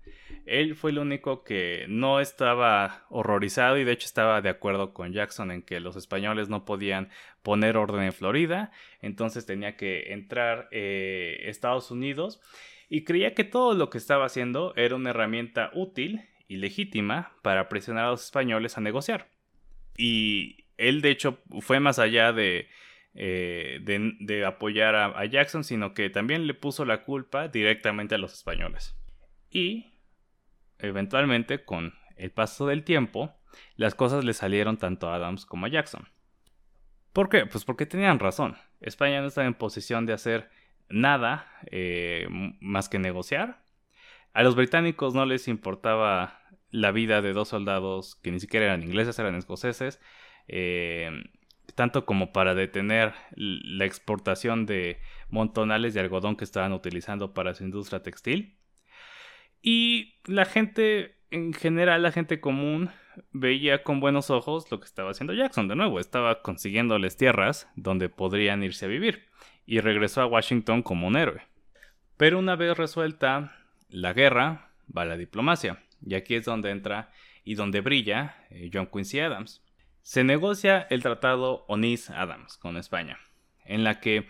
Él 0.46 0.76
fue 0.76 0.92
el 0.92 1.00
único 1.00 1.44
que 1.44 1.88
no 1.90 2.22
estaba 2.22 3.06
horrorizado 3.10 3.78
y 3.78 3.84
de 3.84 3.92
hecho 3.92 4.06
estaba 4.06 4.42
de 4.42 4.50
acuerdo 4.50 4.94
con 4.94 5.12
Jackson 5.12 5.52
en 5.52 5.62
que 5.62 5.82
los 5.82 5.98
españoles 5.98 6.48
no 6.48 6.64
podían 6.64 7.10
poner 7.44 7.76
orden 7.76 8.04
en 8.04 8.14
Florida, 8.14 8.72
entonces 9.02 9.46
tenía 9.46 9.76
que 9.76 10.14
entrar 10.14 10.70
eh, 10.72 11.42
Estados 11.48 11.92
Unidos 11.92 12.40
y 12.90 13.04
creía 13.04 13.34
que 13.34 13.44
todo 13.44 13.74
lo 13.74 13.90
que 13.90 13.98
estaba 13.98 14.26
haciendo 14.26 14.74
era 14.76 14.96
una 14.96 15.12
herramienta 15.12 15.72
útil 15.74 16.22
y 16.48 16.58
legítima 16.58 17.34
para 17.42 17.70
presionar 17.70 18.06
a 18.06 18.12
los 18.12 18.26
españoles 18.26 18.78
a 18.78 18.82
negociar. 18.82 19.30
Y 19.98 20.66
él 20.78 21.02
de 21.02 21.12
hecho 21.12 21.40
fue 21.62 21.80
más 21.80 22.00
allá 22.00 22.34
de, 22.34 22.68
eh, 23.14 23.80
de, 23.82 24.46
apoyar 24.46 24.96
a 24.96 25.26
Jackson, 25.26 25.64
sino 25.64 25.94
que 25.94 26.10
también 26.10 26.48
le 26.48 26.54
puso 26.54 26.86
la 26.86 27.04
culpa 27.04 27.48
directamente 27.48 28.16
a 28.16 28.18
los 28.18 28.34
españoles. 28.34 28.96
Y 29.50 29.94
eventualmente, 30.80 31.64
con 31.64 31.94
el 32.18 32.32
paso 32.32 32.68
del 32.68 32.84
tiempo, 32.84 33.34
las 33.76 33.96
cosas 33.96 34.24
le 34.26 34.34
salieron 34.34 34.78
tanto 34.78 35.10
a 35.10 35.16
Adams 35.16 35.46
como 35.46 35.66
a 35.66 35.70
Jackson. 35.70 36.08
¿Por 37.14 37.30
qué? 37.30 37.46
Pues 37.46 37.64
porque 37.64 37.86
tenían 37.86 38.20
razón. 38.20 38.58
España 38.82 39.22
no 39.22 39.28
estaba 39.28 39.48
en 39.48 39.54
posición 39.54 40.06
de 40.06 40.14
hacer 40.14 40.50
nada 40.90 41.48
eh, 41.72 42.28
más 42.62 42.90
que 42.90 43.00
negociar. 43.00 43.64
A 44.34 44.44
los 44.44 44.56
británicos 44.56 45.14
no 45.14 45.26
les 45.26 45.48
importaba 45.48 46.40
la 46.72 46.92
vida 46.92 47.22
de 47.22 47.34
dos 47.34 47.50
soldados 47.50 48.16
que 48.16 48.32
ni 48.32 48.40
siquiera 48.40 48.66
eran 48.66 48.84
ingleses, 48.84 49.18
eran 49.18 49.36
escoceses, 49.36 50.02
eh, 50.48 51.10
tanto 51.74 52.06
como 52.06 52.34
para 52.34 52.54
detener 52.54 53.14
la 53.36 53.86
exportación 53.86 54.66
de 54.66 55.00
montonales 55.30 55.94
de 55.94 56.02
algodón 56.02 56.36
que 56.36 56.44
estaban 56.44 56.74
utilizando 56.74 57.34
para 57.34 57.54
su 57.54 57.64
industria 57.64 58.04
textil. 58.04 58.58
Y 59.62 60.16
la 60.26 60.46
gente, 60.46 61.16
en 61.32 61.54
general, 61.54 62.04
la 62.04 62.12
gente 62.12 62.40
común, 62.40 62.92
veía 63.32 63.84
con 63.84 64.00
buenos 64.00 64.30
ojos 64.30 64.70
lo 64.70 64.80
que 64.80 64.86
estaba 64.86 65.12
haciendo 65.12 65.34
Jackson. 65.34 65.68
De 65.68 65.76
nuevo, 65.76 66.00
estaba 66.00 66.42
consiguiéndoles 66.42 67.18
tierras 67.18 67.68
donde 67.76 68.10
podrían 68.10 68.64
irse 68.64 68.86
a 68.86 68.90
vivir. 68.90 69.28
Y 69.66 69.80
regresó 69.80 70.22
a 70.22 70.28
Washington 70.28 70.84
como 70.84 71.08
un 71.08 71.18
héroe. 71.18 71.42
Pero 72.18 72.40
una 72.40 72.56
vez 72.56 72.78
resuelta 72.78 73.56
la 73.90 74.14
guerra, 74.14 74.72
va 74.96 75.06
la 75.06 75.18
diplomacia. 75.18 75.84
Y 76.06 76.16
aquí 76.16 76.36
es 76.36 76.46
donde 76.46 76.72
entra 76.72 77.12
y 77.44 77.56
donde 77.56 77.82
brilla 77.82 78.46
eh, 78.50 78.70
John 78.74 78.88
Quincy 78.88 79.20
Adams. 79.20 79.62
Se 80.02 80.24
negocia 80.24 80.86
el 80.90 81.02
tratado 81.02 81.66
Onis-Adams 81.68 82.58
con 82.58 82.78
España, 82.78 83.18
en 83.66 83.84
la 83.84 84.00
que 84.00 84.28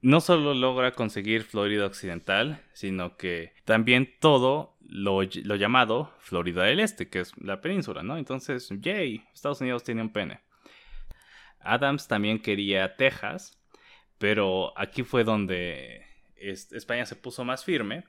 no 0.00 0.20
solo 0.20 0.54
logra 0.54 0.92
conseguir 0.92 1.44
Florida 1.44 1.86
Occidental, 1.86 2.60
sino 2.72 3.16
que 3.16 3.54
también 3.64 4.12
todo 4.18 4.76
lo, 4.80 5.22
llamado 5.22 6.12
Florida 6.18 6.64
del 6.64 6.80
Este, 6.80 7.08
que 7.08 7.20
es 7.20 7.32
la 7.38 7.60
península, 7.60 8.02
¿no? 8.02 8.18
Entonces, 8.18 8.68
yay, 8.80 9.24
Estados 9.32 9.60
Unidos 9.60 9.84
tiene 9.84 10.02
un 10.02 10.12
pene. 10.12 10.40
Adams 11.60 12.08
también 12.08 12.40
quería 12.40 12.96
Texas, 12.96 13.61
pero 14.22 14.72
aquí 14.78 15.02
fue 15.02 15.24
donde 15.24 16.06
España 16.36 17.06
se 17.06 17.16
puso 17.16 17.44
más 17.44 17.64
firme. 17.64 18.04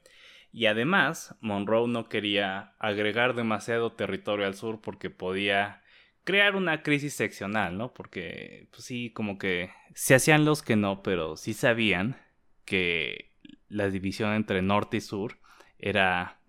Y 0.51 0.67
además, 0.67 1.35
Monroe 1.41 1.87
no 1.87 2.07
quería 2.07 2.75
agregar 2.77 3.33
demasiado 3.33 3.93
territorio 3.93 4.45
al 4.45 4.53
sur 4.53 4.79
porque 4.79 5.09
podía 5.09 5.81
crear 6.23 6.55
una 6.55 6.83
crisis 6.83 7.15
seccional, 7.15 7.79
¿no? 7.79 7.95
Porque, 7.95 8.67
pues 8.69 8.83
sí, 8.83 9.09
como 9.09 9.39
que 9.39 9.71
se 9.95 10.13
hacían 10.13 10.45
los 10.45 10.61
que 10.61 10.75
no, 10.75 11.01
pero 11.01 11.35
sí 11.35 11.55
sabían 11.55 12.15
que 12.63 13.31
la 13.67 13.89
división 13.89 14.33
entre 14.33 14.61
norte 14.61 14.97
y 14.97 15.01
sur 15.01 15.39
era, 15.79 16.39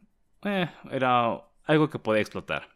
eh, 0.43 0.69
era 0.91 1.41
algo 1.65 1.89
que 1.89 1.99
podía 1.99 2.21
explotar. 2.21 2.69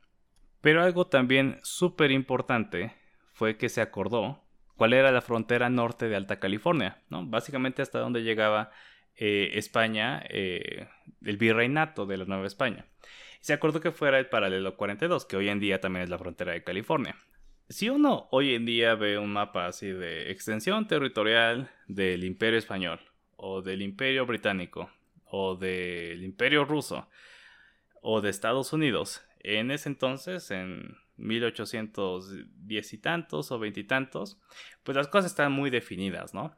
Pero 0.63 0.83
algo 0.83 1.07
también 1.07 1.61
súper 1.63 2.13
importante 2.13 2.95
fue 3.35 3.59
que 3.59 3.69
se 3.69 3.83
acordó 3.83 4.48
cuál 4.79 4.95
era 4.95 5.13
la 5.13 5.21
frontera 5.21 5.69
norte 5.69 6.09
de 6.09 6.17
Alta 6.17 6.41
California, 6.41 7.03
¿no? 7.11 7.27
Básicamente 7.27 7.83
hasta 7.83 7.99
donde 7.99 8.23
llegaba 8.23 8.71
eh, 9.17 9.51
España, 9.55 10.23
eh, 10.31 10.89
el 11.23 11.37
virreinato 11.37 12.07
de 12.07 12.17
la 12.17 12.25
Nueva 12.25 12.47
España 12.47 12.87
se 13.41 13.53
acordó 13.53 13.81
que 13.81 13.93
fuera 13.93 14.19
el 14.19 14.27
paralelo 14.27 14.77
42, 14.77 15.25
que 15.25 15.37
hoy 15.37 15.49
en 15.49 15.61
día 15.61 15.81
también 15.81 16.05
es 16.05 16.11
la 16.11 16.19
frontera 16.19 16.53
de 16.53 16.65
California. 16.65 17.17
Si 17.69 17.89
uno 17.89 18.29
hoy 18.31 18.55
en 18.55 18.65
día 18.65 18.95
ve 18.95 19.19
un 19.19 19.33
mapa 19.33 19.67
así 19.67 19.89
de 19.89 20.31
extensión 20.31 20.87
territorial 20.87 21.71
del 21.87 22.25
Imperio 22.25 22.59
Español, 22.59 23.01
o 23.37 23.63
del 23.63 23.83
Imperio 23.83 24.27
Británico, 24.27 24.91
o 25.25 25.55
del 25.57 26.25
Imperio 26.25 26.65
Ruso, 26.65 27.09
o 28.01 28.21
de 28.21 28.31
Estados 28.31 28.73
Unidos, 28.73 29.23
en 29.41 29.71
ese 29.71 29.89
entonces, 29.89 30.51
en 30.51 30.97
1810 31.19 32.93
y 32.93 32.99
tantos 32.99 33.53
o 33.53 33.59
veintitantos, 33.59 34.41
pues 34.83 34.97
las 34.97 35.09
cosas 35.09 35.31
están 35.31 35.53
muy 35.53 35.71
definidas, 35.71 36.35
¿no? 36.35 36.57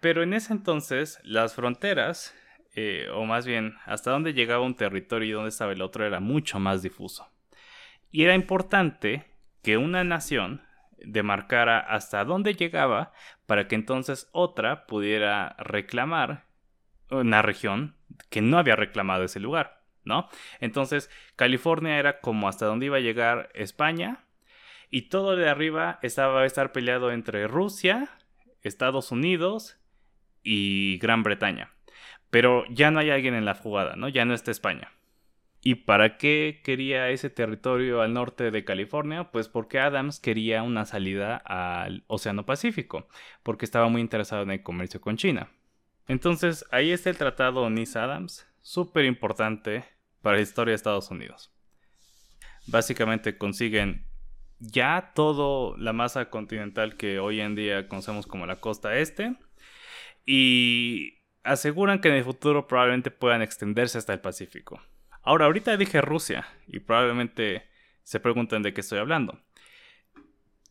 Pero 0.00 0.22
en 0.22 0.34
ese 0.34 0.52
entonces 0.52 1.18
las 1.24 1.54
fronteras 1.54 2.34
eh, 2.74 3.08
o 3.12 3.24
más 3.24 3.46
bien 3.46 3.74
hasta 3.84 4.10
dónde 4.10 4.32
llegaba 4.32 4.64
un 4.64 4.76
territorio 4.76 5.28
y 5.28 5.32
dónde 5.32 5.50
estaba 5.50 5.72
el 5.72 5.82
otro 5.82 6.06
era 6.06 6.20
mucho 6.20 6.58
más 6.58 6.82
difuso. 6.82 7.28
Y 8.10 8.24
era 8.24 8.34
importante 8.34 9.26
que 9.62 9.76
una 9.76 10.04
nación 10.04 10.62
demarcara 10.98 11.78
hasta 11.78 12.24
dónde 12.24 12.54
llegaba 12.54 13.12
para 13.46 13.68
que 13.68 13.74
entonces 13.74 14.28
otra 14.32 14.86
pudiera 14.86 15.56
reclamar 15.58 16.46
una 17.10 17.42
región 17.42 17.96
que 18.30 18.40
no 18.40 18.58
había 18.58 18.76
reclamado 18.76 19.24
ese 19.24 19.40
lugar, 19.40 19.81
¿no? 20.04 20.28
Entonces, 20.60 21.10
California 21.36 21.98
era 21.98 22.20
como 22.20 22.48
hasta 22.48 22.66
dónde 22.66 22.86
iba 22.86 22.98
a 22.98 23.00
llegar 23.00 23.50
España 23.54 24.24
y 24.90 25.08
todo 25.08 25.36
de 25.36 25.48
arriba 25.48 25.98
estaba 26.02 26.42
a 26.42 26.46
estar 26.46 26.72
peleado 26.72 27.12
entre 27.12 27.46
Rusia, 27.46 28.10
Estados 28.62 29.10
Unidos 29.10 29.78
y 30.42 30.98
Gran 30.98 31.22
Bretaña. 31.22 31.72
Pero 32.30 32.64
ya 32.70 32.90
no 32.90 33.00
hay 33.00 33.10
alguien 33.10 33.34
en 33.34 33.44
la 33.44 33.54
jugada, 33.54 33.96
¿no? 33.96 34.08
Ya 34.08 34.24
no 34.24 34.34
está 34.34 34.50
España. 34.50 34.92
¿Y 35.64 35.76
para 35.76 36.16
qué 36.18 36.60
quería 36.64 37.08
ese 37.10 37.30
territorio 37.30 38.02
al 38.02 38.12
norte 38.12 38.50
de 38.50 38.64
California? 38.64 39.30
Pues 39.30 39.48
porque 39.48 39.78
Adams 39.78 40.18
quería 40.18 40.62
una 40.64 40.84
salida 40.84 41.36
al 41.36 42.02
Océano 42.08 42.44
Pacífico, 42.44 43.06
porque 43.44 43.64
estaba 43.64 43.88
muy 43.88 44.00
interesado 44.00 44.42
en 44.42 44.50
el 44.50 44.62
comercio 44.64 45.00
con 45.00 45.16
China. 45.16 45.50
Entonces 46.08 46.66
ahí 46.72 46.90
está 46.90 47.10
el 47.10 47.16
tratado 47.16 47.70
Nice-Adams, 47.70 48.48
súper 48.60 49.04
importante 49.04 49.84
para 50.22 50.36
la 50.36 50.42
historia 50.42 50.72
de 50.72 50.76
Estados 50.76 51.10
Unidos. 51.10 51.52
Básicamente 52.66 53.36
consiguen 53.36 54.06
ya 54.58 55.12
toda 55.14 55.76
la 55.78 55.92
masa 55.92 56.30
continental 56.30 56.96
que 56.96 57.18
hoy 57.18 57.40
en 57.40 57.56
día 57.56 57.88
conocemos 57.88 58.26
como 58.26 58.46
la 58.46 58.60
costa 58.60 58.96
este 58.96 59.34
y 60.24 61.18
aseguran 61.42 62.00
que 62.00 62.08
en 62.08 62.14
el 62.14 62.24
futuro 62.24 62.68
probablemente 62.68 63.10
puedan 63.10 63.42
extenderse 63.42 63.98
hasta 63.98 64.12
el 64.12 64.20
Pacífico. 64.20 64.80
Ahora, 65.22 65.46
ahorita 65.46 65.76
dije 65.76 66.00
Rusia 66.00 66.46
y 66.66 66.80
probablemente 66.80 67.68
se 68.02 68.20
pregunten 68.20 68.62
de 68.62 68.72
qué 68.72 68.80
estoy 68.80 68.98
hablando. 68.98 69.40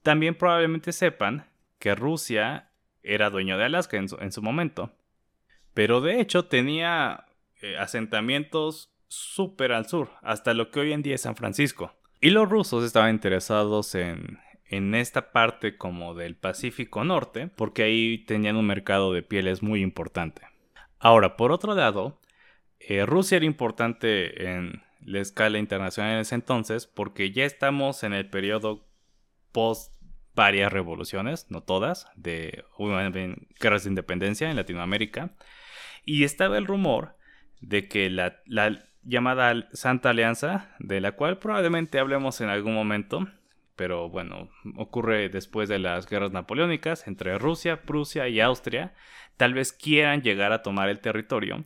También 0.03 0.35
probablemente 0.35 0.91
sepan 0.93 1.49
que 1.79 1.95
Rusia 1.95 2.71
era 3.03 3.29
dueño 3.29 3.57
de 3.57 3.65
Alaska 3.65 3.97
en 3.97 4.31
su, 4.31 4.41
momento. 4.41 4.95
Pero 5.73 6.01
de 6.01 6.19
hecho 6.19 6.45
tenía 6.45 7.25
eh, 7.61 7.77
asentamientos 7.77 8.90
súper 9.11 9.73
al 9.73 9.89
sur, 9.89 10.09
hasta 10.21 10.53
lo 10.53 10.71
que 10.71 10.79
hoy 10.79 10.93
en 10.93 11.01
día 11.01 11.15
es 11.15 11.21
San 11.21 11.35
Francisco. 11.35 11.93
Y 12.21 12.29
los 12.29 12.49
rusos 12.49 12.85
estaban 12.85 13.09
interesados 13.09 13.93
en, 13.93 14.39
en 14.65 14.95
esta 14.95 15.33
parte 15.33 15.75
como 15.75 16.13
del 16.13 16.37
Pacífico 16.37 17.03
Norte, 17.03 17.47
porque 17.47 17.83
ahí 17.83 18.19
tenían 18.25 18.55
un 18.55 18.65
mercado 18.65 19.11
de 19.11 19.21
pieles 19.21 19.61
muy 19.61 19.81
importante. 19.81 20.43
Ahora, 20.97 21.35
por 21.35 21.51
otro 21.51 21.75
lado, 21.75 22.21
eh, 22.79 23.05
Rusia 23.05 23.37
era 23.37 23.45
importante 23.45 24.49
en 24.49 24.81
la 25.01 25.19
escala 25.19 25.57
internacional 25.57 26.13
en 26.13 26.19
ese 26.19 26.35
entonces 26.35 26.87
porque 26.87 27.31
ya 27.31 27.43
estamos 27.43 28.03
en 28.03 28.13
el 28.13 28.29
periodo 28.29 28.87
post 29.51 29.93
varias 30.35 30.71
revoluciones, 30.71 31.47
no 31.49 31.63
todas, 31.63 32.07
de 32.15 32.63
guerras 33.59 33.83
de 33.83 33.89
independencia 33.89 34.49
en 34.49 34.55
Latinoamérica. 34.55 35.35
Y 36.05 36.23
estaba 36.23 36.57
el 36.57 36.65
rumor 36.65 37.17
de 37.59 37.87
que 37.87 38.09
la, 38.09 38.41
la, 38.45 38.83
llamada 39.03 39.67
Santa 39.73 40.11
Alianza, 40.11 40.75
de 40.79 41.01
la 41.01 41.13
cual 41.13 41.39
probablemente 41.39 41.99
hablemos 41.99 42.41
en 42.41 42.49
algún 42.49 42.73
momento, 42.73 43.27
pero 43.75 44.09
bueno, 44.09 44.49
ocurre 44.77 45.29
después 45.29 45.69
de 45.69 45.79
las 45.79 46.07
guerras 46.07 46.31
napoleónicas 46.31 47.07
entre 47.07 47.37
Rusia, 47.37 47.83
Prusia 47.83 48.27
y 48.27 48.39
Austria, 48.39 48.93
tal 49.37 49.53
vez 49.53 49.73
quieran 49.73 50.21
llegar 50.21 50.51
a 50.51 50.61
tomar 50.61 50.89
el 50.89 50.99
territorio 50.99 51.65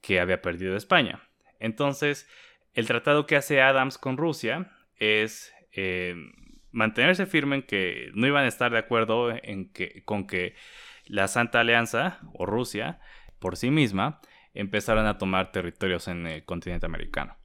que 0.00 0.20
había 0.20 0.42
perdido 0.42 0.76
España. 0.76 1.22
Entonces, 1.58 2.28
el 2.74 2.86
tratado 2.86 3.26
que 3.26 3.36
hace 3.36 3.62
Adams 3.62 3.98
con 3.98 4.16
Rusia 4.16 4.70
es 4.98 5.52
eh, 5.72 6.14
mantenerse 6.70 7.26
firme 7.26 7.56
en 7.56 7.62
que 7.62 8.10
no 8.14 8.26
iban 8.26 8.44
a 8.44 8.48
estar 8.48 8.70
de 8.70 8.78
acuerdo 8.78 9.30
en 9.30 9.72
que, 9.72 10.02
con 10.04 10.26
que 10.26 10.54
la 11.06 11.26
Santa 11.26 11.60
Alianza 11.60 12.20
o 12.34 12.46
Rusia 12.46 13.00
por 13.38 13.56
sí 13.56 13.70
misma 13.70 14.20
empezaran 14.56 15.06
a 15.06 15.18
tomar 15.18 15.52
territorios 15.52 16.08
en 16.08 16.26
el 16.26 16.44
continente 16.44 16.86
americano. 16.86 17.36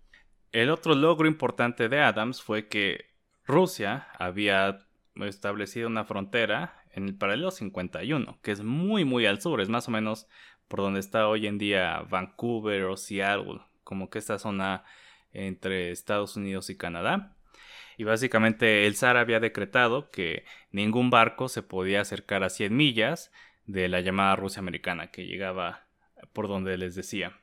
El 0.51 0.69
otro 0.69 0.95
logro 0.95 1.27
importante 1.27 1.89
de 1.89 1.99
Adams 1.99 2.41
fue 2.41 2.67
que 2.67 3.05
Rusia 3.45 4.07
había 4.17 4.87
establecido 5.15 5.87
una 5.87 6.05
frontera 6.05 6.83
en 6.91 7.05
el 7.07 7.15
paralelo 7.15 7.51
51, 7.51 8.39
que 8.41 8.51
es 8.51 8.63
muy 8.63 9.05
muy 9.05 9.25
al 9.25 9.41
sur, 9.41 9.61
es 9.61 9.69
más 9.69 9.87
o 9.87 9.91
menos 9.91 10.27
por 10.67 10.79
donde 10.79 10.99
está 11.01 11.27
hoy 11.27 11.47
en 11.47 11.57
día 11.57 12.01
Vancouver 12.09 12.83
o 12.85 12.97
Seattle, 12.97 13.59
como 13.83 14.09
que 14.09 14.19
esta 14.19 14.39
zona 14.39 14.83
entre 15.33 15.91
Estados 15.91 16.37
Unidos 16.37 16.69
y 16.69 16.77
Canadá. 16.77 17.35
Y 17.97 18.05
básicamente 18.05 18.87
el 18.87 18.95
zar 18.95 19.17
había 19.17 19.39
decretado 19.39 20.09
que 20.11 20.45
ningún 20.71 21.09
barco 21.09 21.49
se 21.49 21.61
podía 21.61 22.01
acercar 22.01 22.43
a 22.43 22.49
100 22.49 22.75
millas 22.75 23.31
de 23.65 23.89
la 23.89 24.01
llamada 24.01 24.35
Rusia 24.35 24.59
americana 24.59 25.11
que 25.11 25.25
llegaba 25.25 25.85
por 26.33 26.47
donde 26.47 26.77
les 26.77 26.95
decía. 26.95 27.33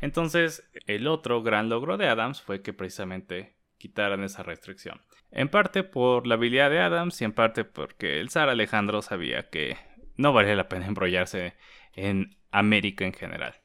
Entonces, 0.00 0.68
el 0.86 1.06
otro 1.06 1.42
gran 1.42 1.68
logro 1.68 1.96
de 1.96 2.08
Adams 2.08 2.42
fue 2.42 2.62
que 2.62 2.72
precisamente 2.72 3.56
quitaran 3.78 4.22
esa 4.22 4.42
restricción. 4.42 5.00
En 5.30 5.48
parte 5.48 5.82
por 5.82 6.26
la 6.26 6.34
habilidad 6.34 6.70
de 6.70 6.80
Adams 6.80 7.20
y 7.20 7.24
en 7.24 7.32
parte 7.32 7.64
porque 7.64 8.20
el 8.20 8.30
zar 8.30 8.48
Alejandro 8.48 9.02
sabía 9.02 9.48
que 9.50 9.76
no 10.16 10.32
valía 10.32 10.54
la 10.54 10.68
pena 10.68 10.86
embrollarse 10.86 11.54
en 11.94 12.36
América 12.50 13.04
en 13.04 13.12
general. 13.12 13.56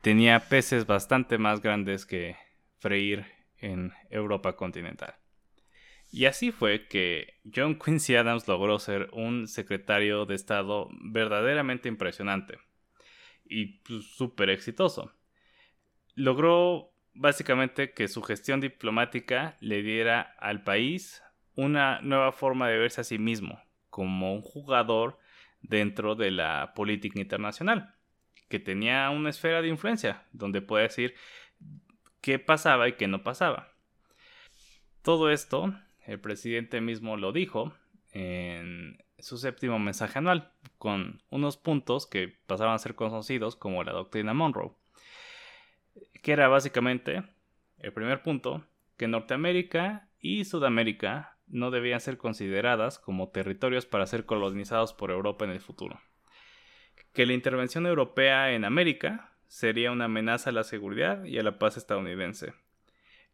Tenía 0.00 0.40
peces 0.40 0.86
bastante 0.86 1.38
más 1.38 1.60
grandes 1.60 2.06
que 2.06 2.36
freír 2.78 3.26
en 3.58 3.92
Europa 4.10 4.56
continental. 4.56 5.14
Y 6.10 6.26
así 6.26 6.50
fue 6.50 6.88
que 6.88 7.40
John 7.54 7.78
Quincy 7.78 8.16
Adams 8.16 8.48
logró 8.48 8.78
ser 8.78 9.08
un 9.12 9.46
secretario 9.48 10.26
de 10.26 10.34
Estado 10.34 10.88
verdaderamente 10.92 11.88
impresionante 11.88 12.58
y 13.52 13.80
pues, 13.84 14.04
súper 14.04 14.50
exitoso. 14.50 15.12
Logró 16.14 16.92
básicamente 17.14 17.92
que 17.92 18.08
su 18.08 18.22
gestión 18.22 18.60
diplomática 18.60 19.56
le 19.60 19.82
diera 19.82 20.22
al 20.38 20.62
país 20.62 21.22
una 21.54 22.00
nueva 22.00 22.32
forma 22.32 22.68
de 22.68 22.78
verse 22.78 23.02
a 23.02 23.04
sí 23.04 23.18
mismo, 23.18 23.60
como 23.90 24.34
un 24.34 24.40
jugador 24.40 25.18
dentro 25.60 26.14
de 26.14 26.30
la 26.30 26.72
política 26.74 27.20
internacional, 27.20 27.94
que 28.48 28.58
tenía 28.58 29.10
una 29.10 29.30
esfera 29.30 29.62
de 29.62 29.68
influencia, 29.68 30.26
donde 30.32 30.62
puede 30.62 30.84
decir 30.84 31.14
qué 32.20 32.38
pasaba 32.38 32.88
y 32.88 32.94
qué 32.94 33.06
no 33.06 33.22
pasaba. 33.22 33.72
Todo 35.02 35.30
esto, 35.30 35.74
el 36.06 36.20
presidente 36.20 36.80
mismo 36.80 37.16
lo 37.16 37.32
dijo 37.32 37.74
en 38.12 38.98
su 39.22 39.38
séptimo 39.38 39.78
mensaje 39.78 40.18
anual, 40.18 40.52
con 40.78 41.22
unos 41.30 41.56
puntos 41.56 42.06
que 42.06 42.36
pasaban 42.46 42.74
a 42.74 42.78
ser 42.78 42.94
conocidos 42.94 43.56
como 43.56 43.82
la 43.84 43.92
doctrina 43.92 44.34
Monroe, 44.34 44.72
que 46.22 46.32
era 46.32 46.48
básicamente 46.48 47.22
el 47.78 47.92
primer 47.92 48.22
punto, 48.22 48.64
que 48.96 49.08
Norteamérica 49.08 50.08
y 50.20 50.44
Sudamérica 50.44 51.38
no 51.46 51.70
debían 51.70 52.00
ser 52.00 52.18
consideradas 52.18 52.98
como 52.98 53.30
territorios 53.30 53.86
para 53.86 54.06
ser 54.06 54.24
colonizados 54.26 54.92
por 54.92 55.10
Europa 55.10 55.44
en 55.44 55.50
el 55.50 55.60
futuro. 55.60 56.00
Que 57.12 57.26
la 57.26 57.34
intervención 57.34 57.86
europea 57.86 58.52
en 58.52 58.64
América 58.64 59.32
sería 59.46 59.92
una 59.92 60.06
amenaza 60.06 60.50
a 60.50 60.52
la 60.52 60.64
seguridad 60.64 61.24
y 61.24 61.38
a 61.38 61.42
la 61.42 61.58
paz 61.58 61.76
estadounidense. 61.76 62.54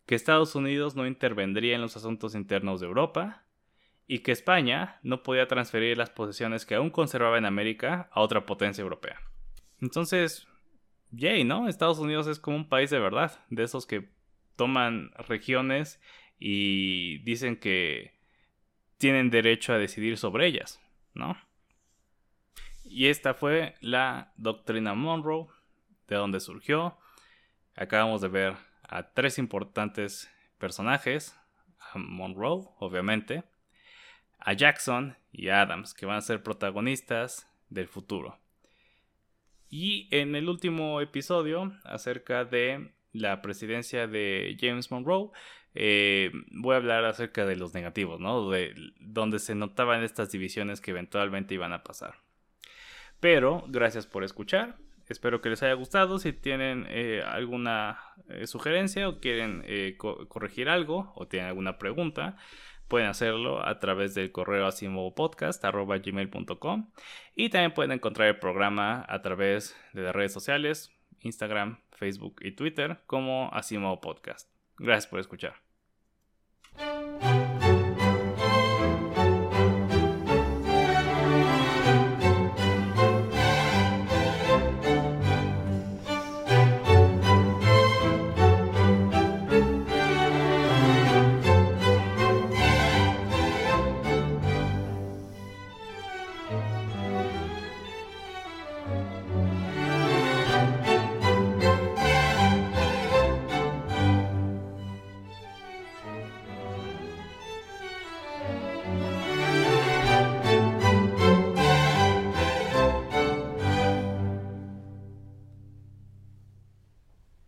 Que 0.05 0.15
Estados 0.15 0.55
Unidos 0.55 0.97
no 0.97 1.07
intervendría 1.07 1.77
en 1.77 1.81
los 1.81 1.97
asuntos 1.97 2.35
internos 2.35 2.81
de 2.81 2.87
Europa. 2.87 3.45
Y 4.09 4.21
que 4.21 4.33
España 4.33 4.99
no 5.05 5.23
podía 5.23 5.47
transferir 5.47 5.97
las 5.97 6.11
posesiones 6.11 6.67
que 6.67 6.75
aún 6.75 6.91
conservaba 6.91 7.39
en 7.39 7.45
América 7.45 8.09
a 8.11 8.21
otra 8.21 8.47
potencia 8.47 8.83
europea. 8.83 9.21
Entonces, 9.81 10.49
yay, 11.11 11.45
¿no? 11.45 11.69
Estados 11.69 11.99
Unidos 11.99 12.27
es 12.27 12.41
como 12.41 12.57
un 12.57 12.69
país 12.69 12.91
de 12.91 12.99
verdad, 12.99 13.39
de 13.51 13.63
esos 13.63 13.87
que 13.87 14.09
toman 14.57 15.13
regiones 15.29 16.01
y 16.39 17.19
dicen 17.19 17.57
que 17.57 18.19
tienen 18.97 19.31
derecho 19.31 19.73
a 19.73 19.79
decidir 19.79 20.19
sobre 20.19 20.47
ellas, 20.47 20.81
¿no? 21.15 21.37
Y 22.83 23.07
esta 23.07 23.35
fue 23.35 23.75
la 23.81 24.33
doctrina 24.37 24.95
Monroe, 24.95 25.49
de 26.09 26.17
donde 26.17 26.41
surgió. 26.41 26.99
Acabamos 27.77 28.21
de 28.23 28.29
ver 28.29 28.57
a 28.83 29.13
tres 29.13 29.39
importantes 29.39 30.31
personajes, 30.59 31.39
a 31.93 31.99
Monroe, 31.99 32.69
obviamente, 32.79 33.45
a 34.39 34.53
Jackson 34.53 35.17
y 35.33 35.49
a 35.49 35.63
Adams, 35.63 35.95
que 35.95 36.07
van 36.07 36.17
a 36.17 36.23
ser 36.23 36.43
protagonistas 36.43 37.49
del 37.69 37.89
futuro. 37.89 38.39
Y 39.71 40.09
en 40.11 40.35
el 40.35 40.49
último 40.49 41.01
episodio, 41.01 41.73
acerca 41.85 42.45
de 42.45 42.93
la 43.13 43.43
presidencia 43.43 44.07
de 44.07 44.57
James 44.59 44.91
Monroe, 44.91 45.31
eh, 45.75 46.31
voy 46.51 46.75
a 46.75 46.79
hablar 46.79 47.05
acerca 47.05 47.45
de 47.45 47.57
los 47.57 47.75
negativos, 47.75 48.19
¿no? 48.21 48.49
De 48.51 48.75
donde 49.01 49.39
se 49.39 49.55
notaban 49.55 50.03
estas 50.03 50.31
divisiones 50.31 50.81
que 50.81 50.93
eventualmente 50.93 51.55
iban 51.55 51.73
a 51.73 51.83
pasar. 51.83 52.15
Pero, 53.21 53.65
gracias 53.69 54.07
por 54.07 54.25
escuchar. 54.25 54.77
Espero 55.09 55.41
que 55.41 55.51
les 55.51 55.63
haya 55.63 55.75
gustado. 55.75 56.19
Si 56.19 56.33
tienen 56.33 56.87
eh, 56.89 57.23
alguna 57.27 57.99
eh, 58.29 58.47
sugerencia 58.47 59.09
o 59.09 59.21
quieren 59.21 59.65
corregir 59.97 60.69
algo 60.69 61.13
o 61.15 61.27
tienen 61.27 61.49
alguna 61.49 61.79
pregunta, 61.79 62.37
pueden 62.89 63.09
hacerlo 63.09 63.67
a 63.67 63.79
través 63.79 64.15
del 64.15 64.33
correo 64.33 64.67
asimovopodcast.gmail.com 64.67 66.91
y 67.35 67.49
también 67.51 67.75
pueden 67.75 67.93
encontrar 67.93 68.29
el 68.29 68.39
programa 68.39 69.05
a 69.09 69.21
través 69.23 69.77
de 69.93 70.03
las 70.03 70.15
redes 70.15 70.33
sociales, 70.33 70.93
Instagram, 71.21 71.81
Facebook 71.93 72.37
y 72.43 72.53
Twitter 72.53 73.01
como 73.07 73.51
Asimovo 73.53 74.01
Podcast. 74.01 74.51
Gracias 74.79 75.07
por 75.07 75.21
escuchar. 75.21 75.69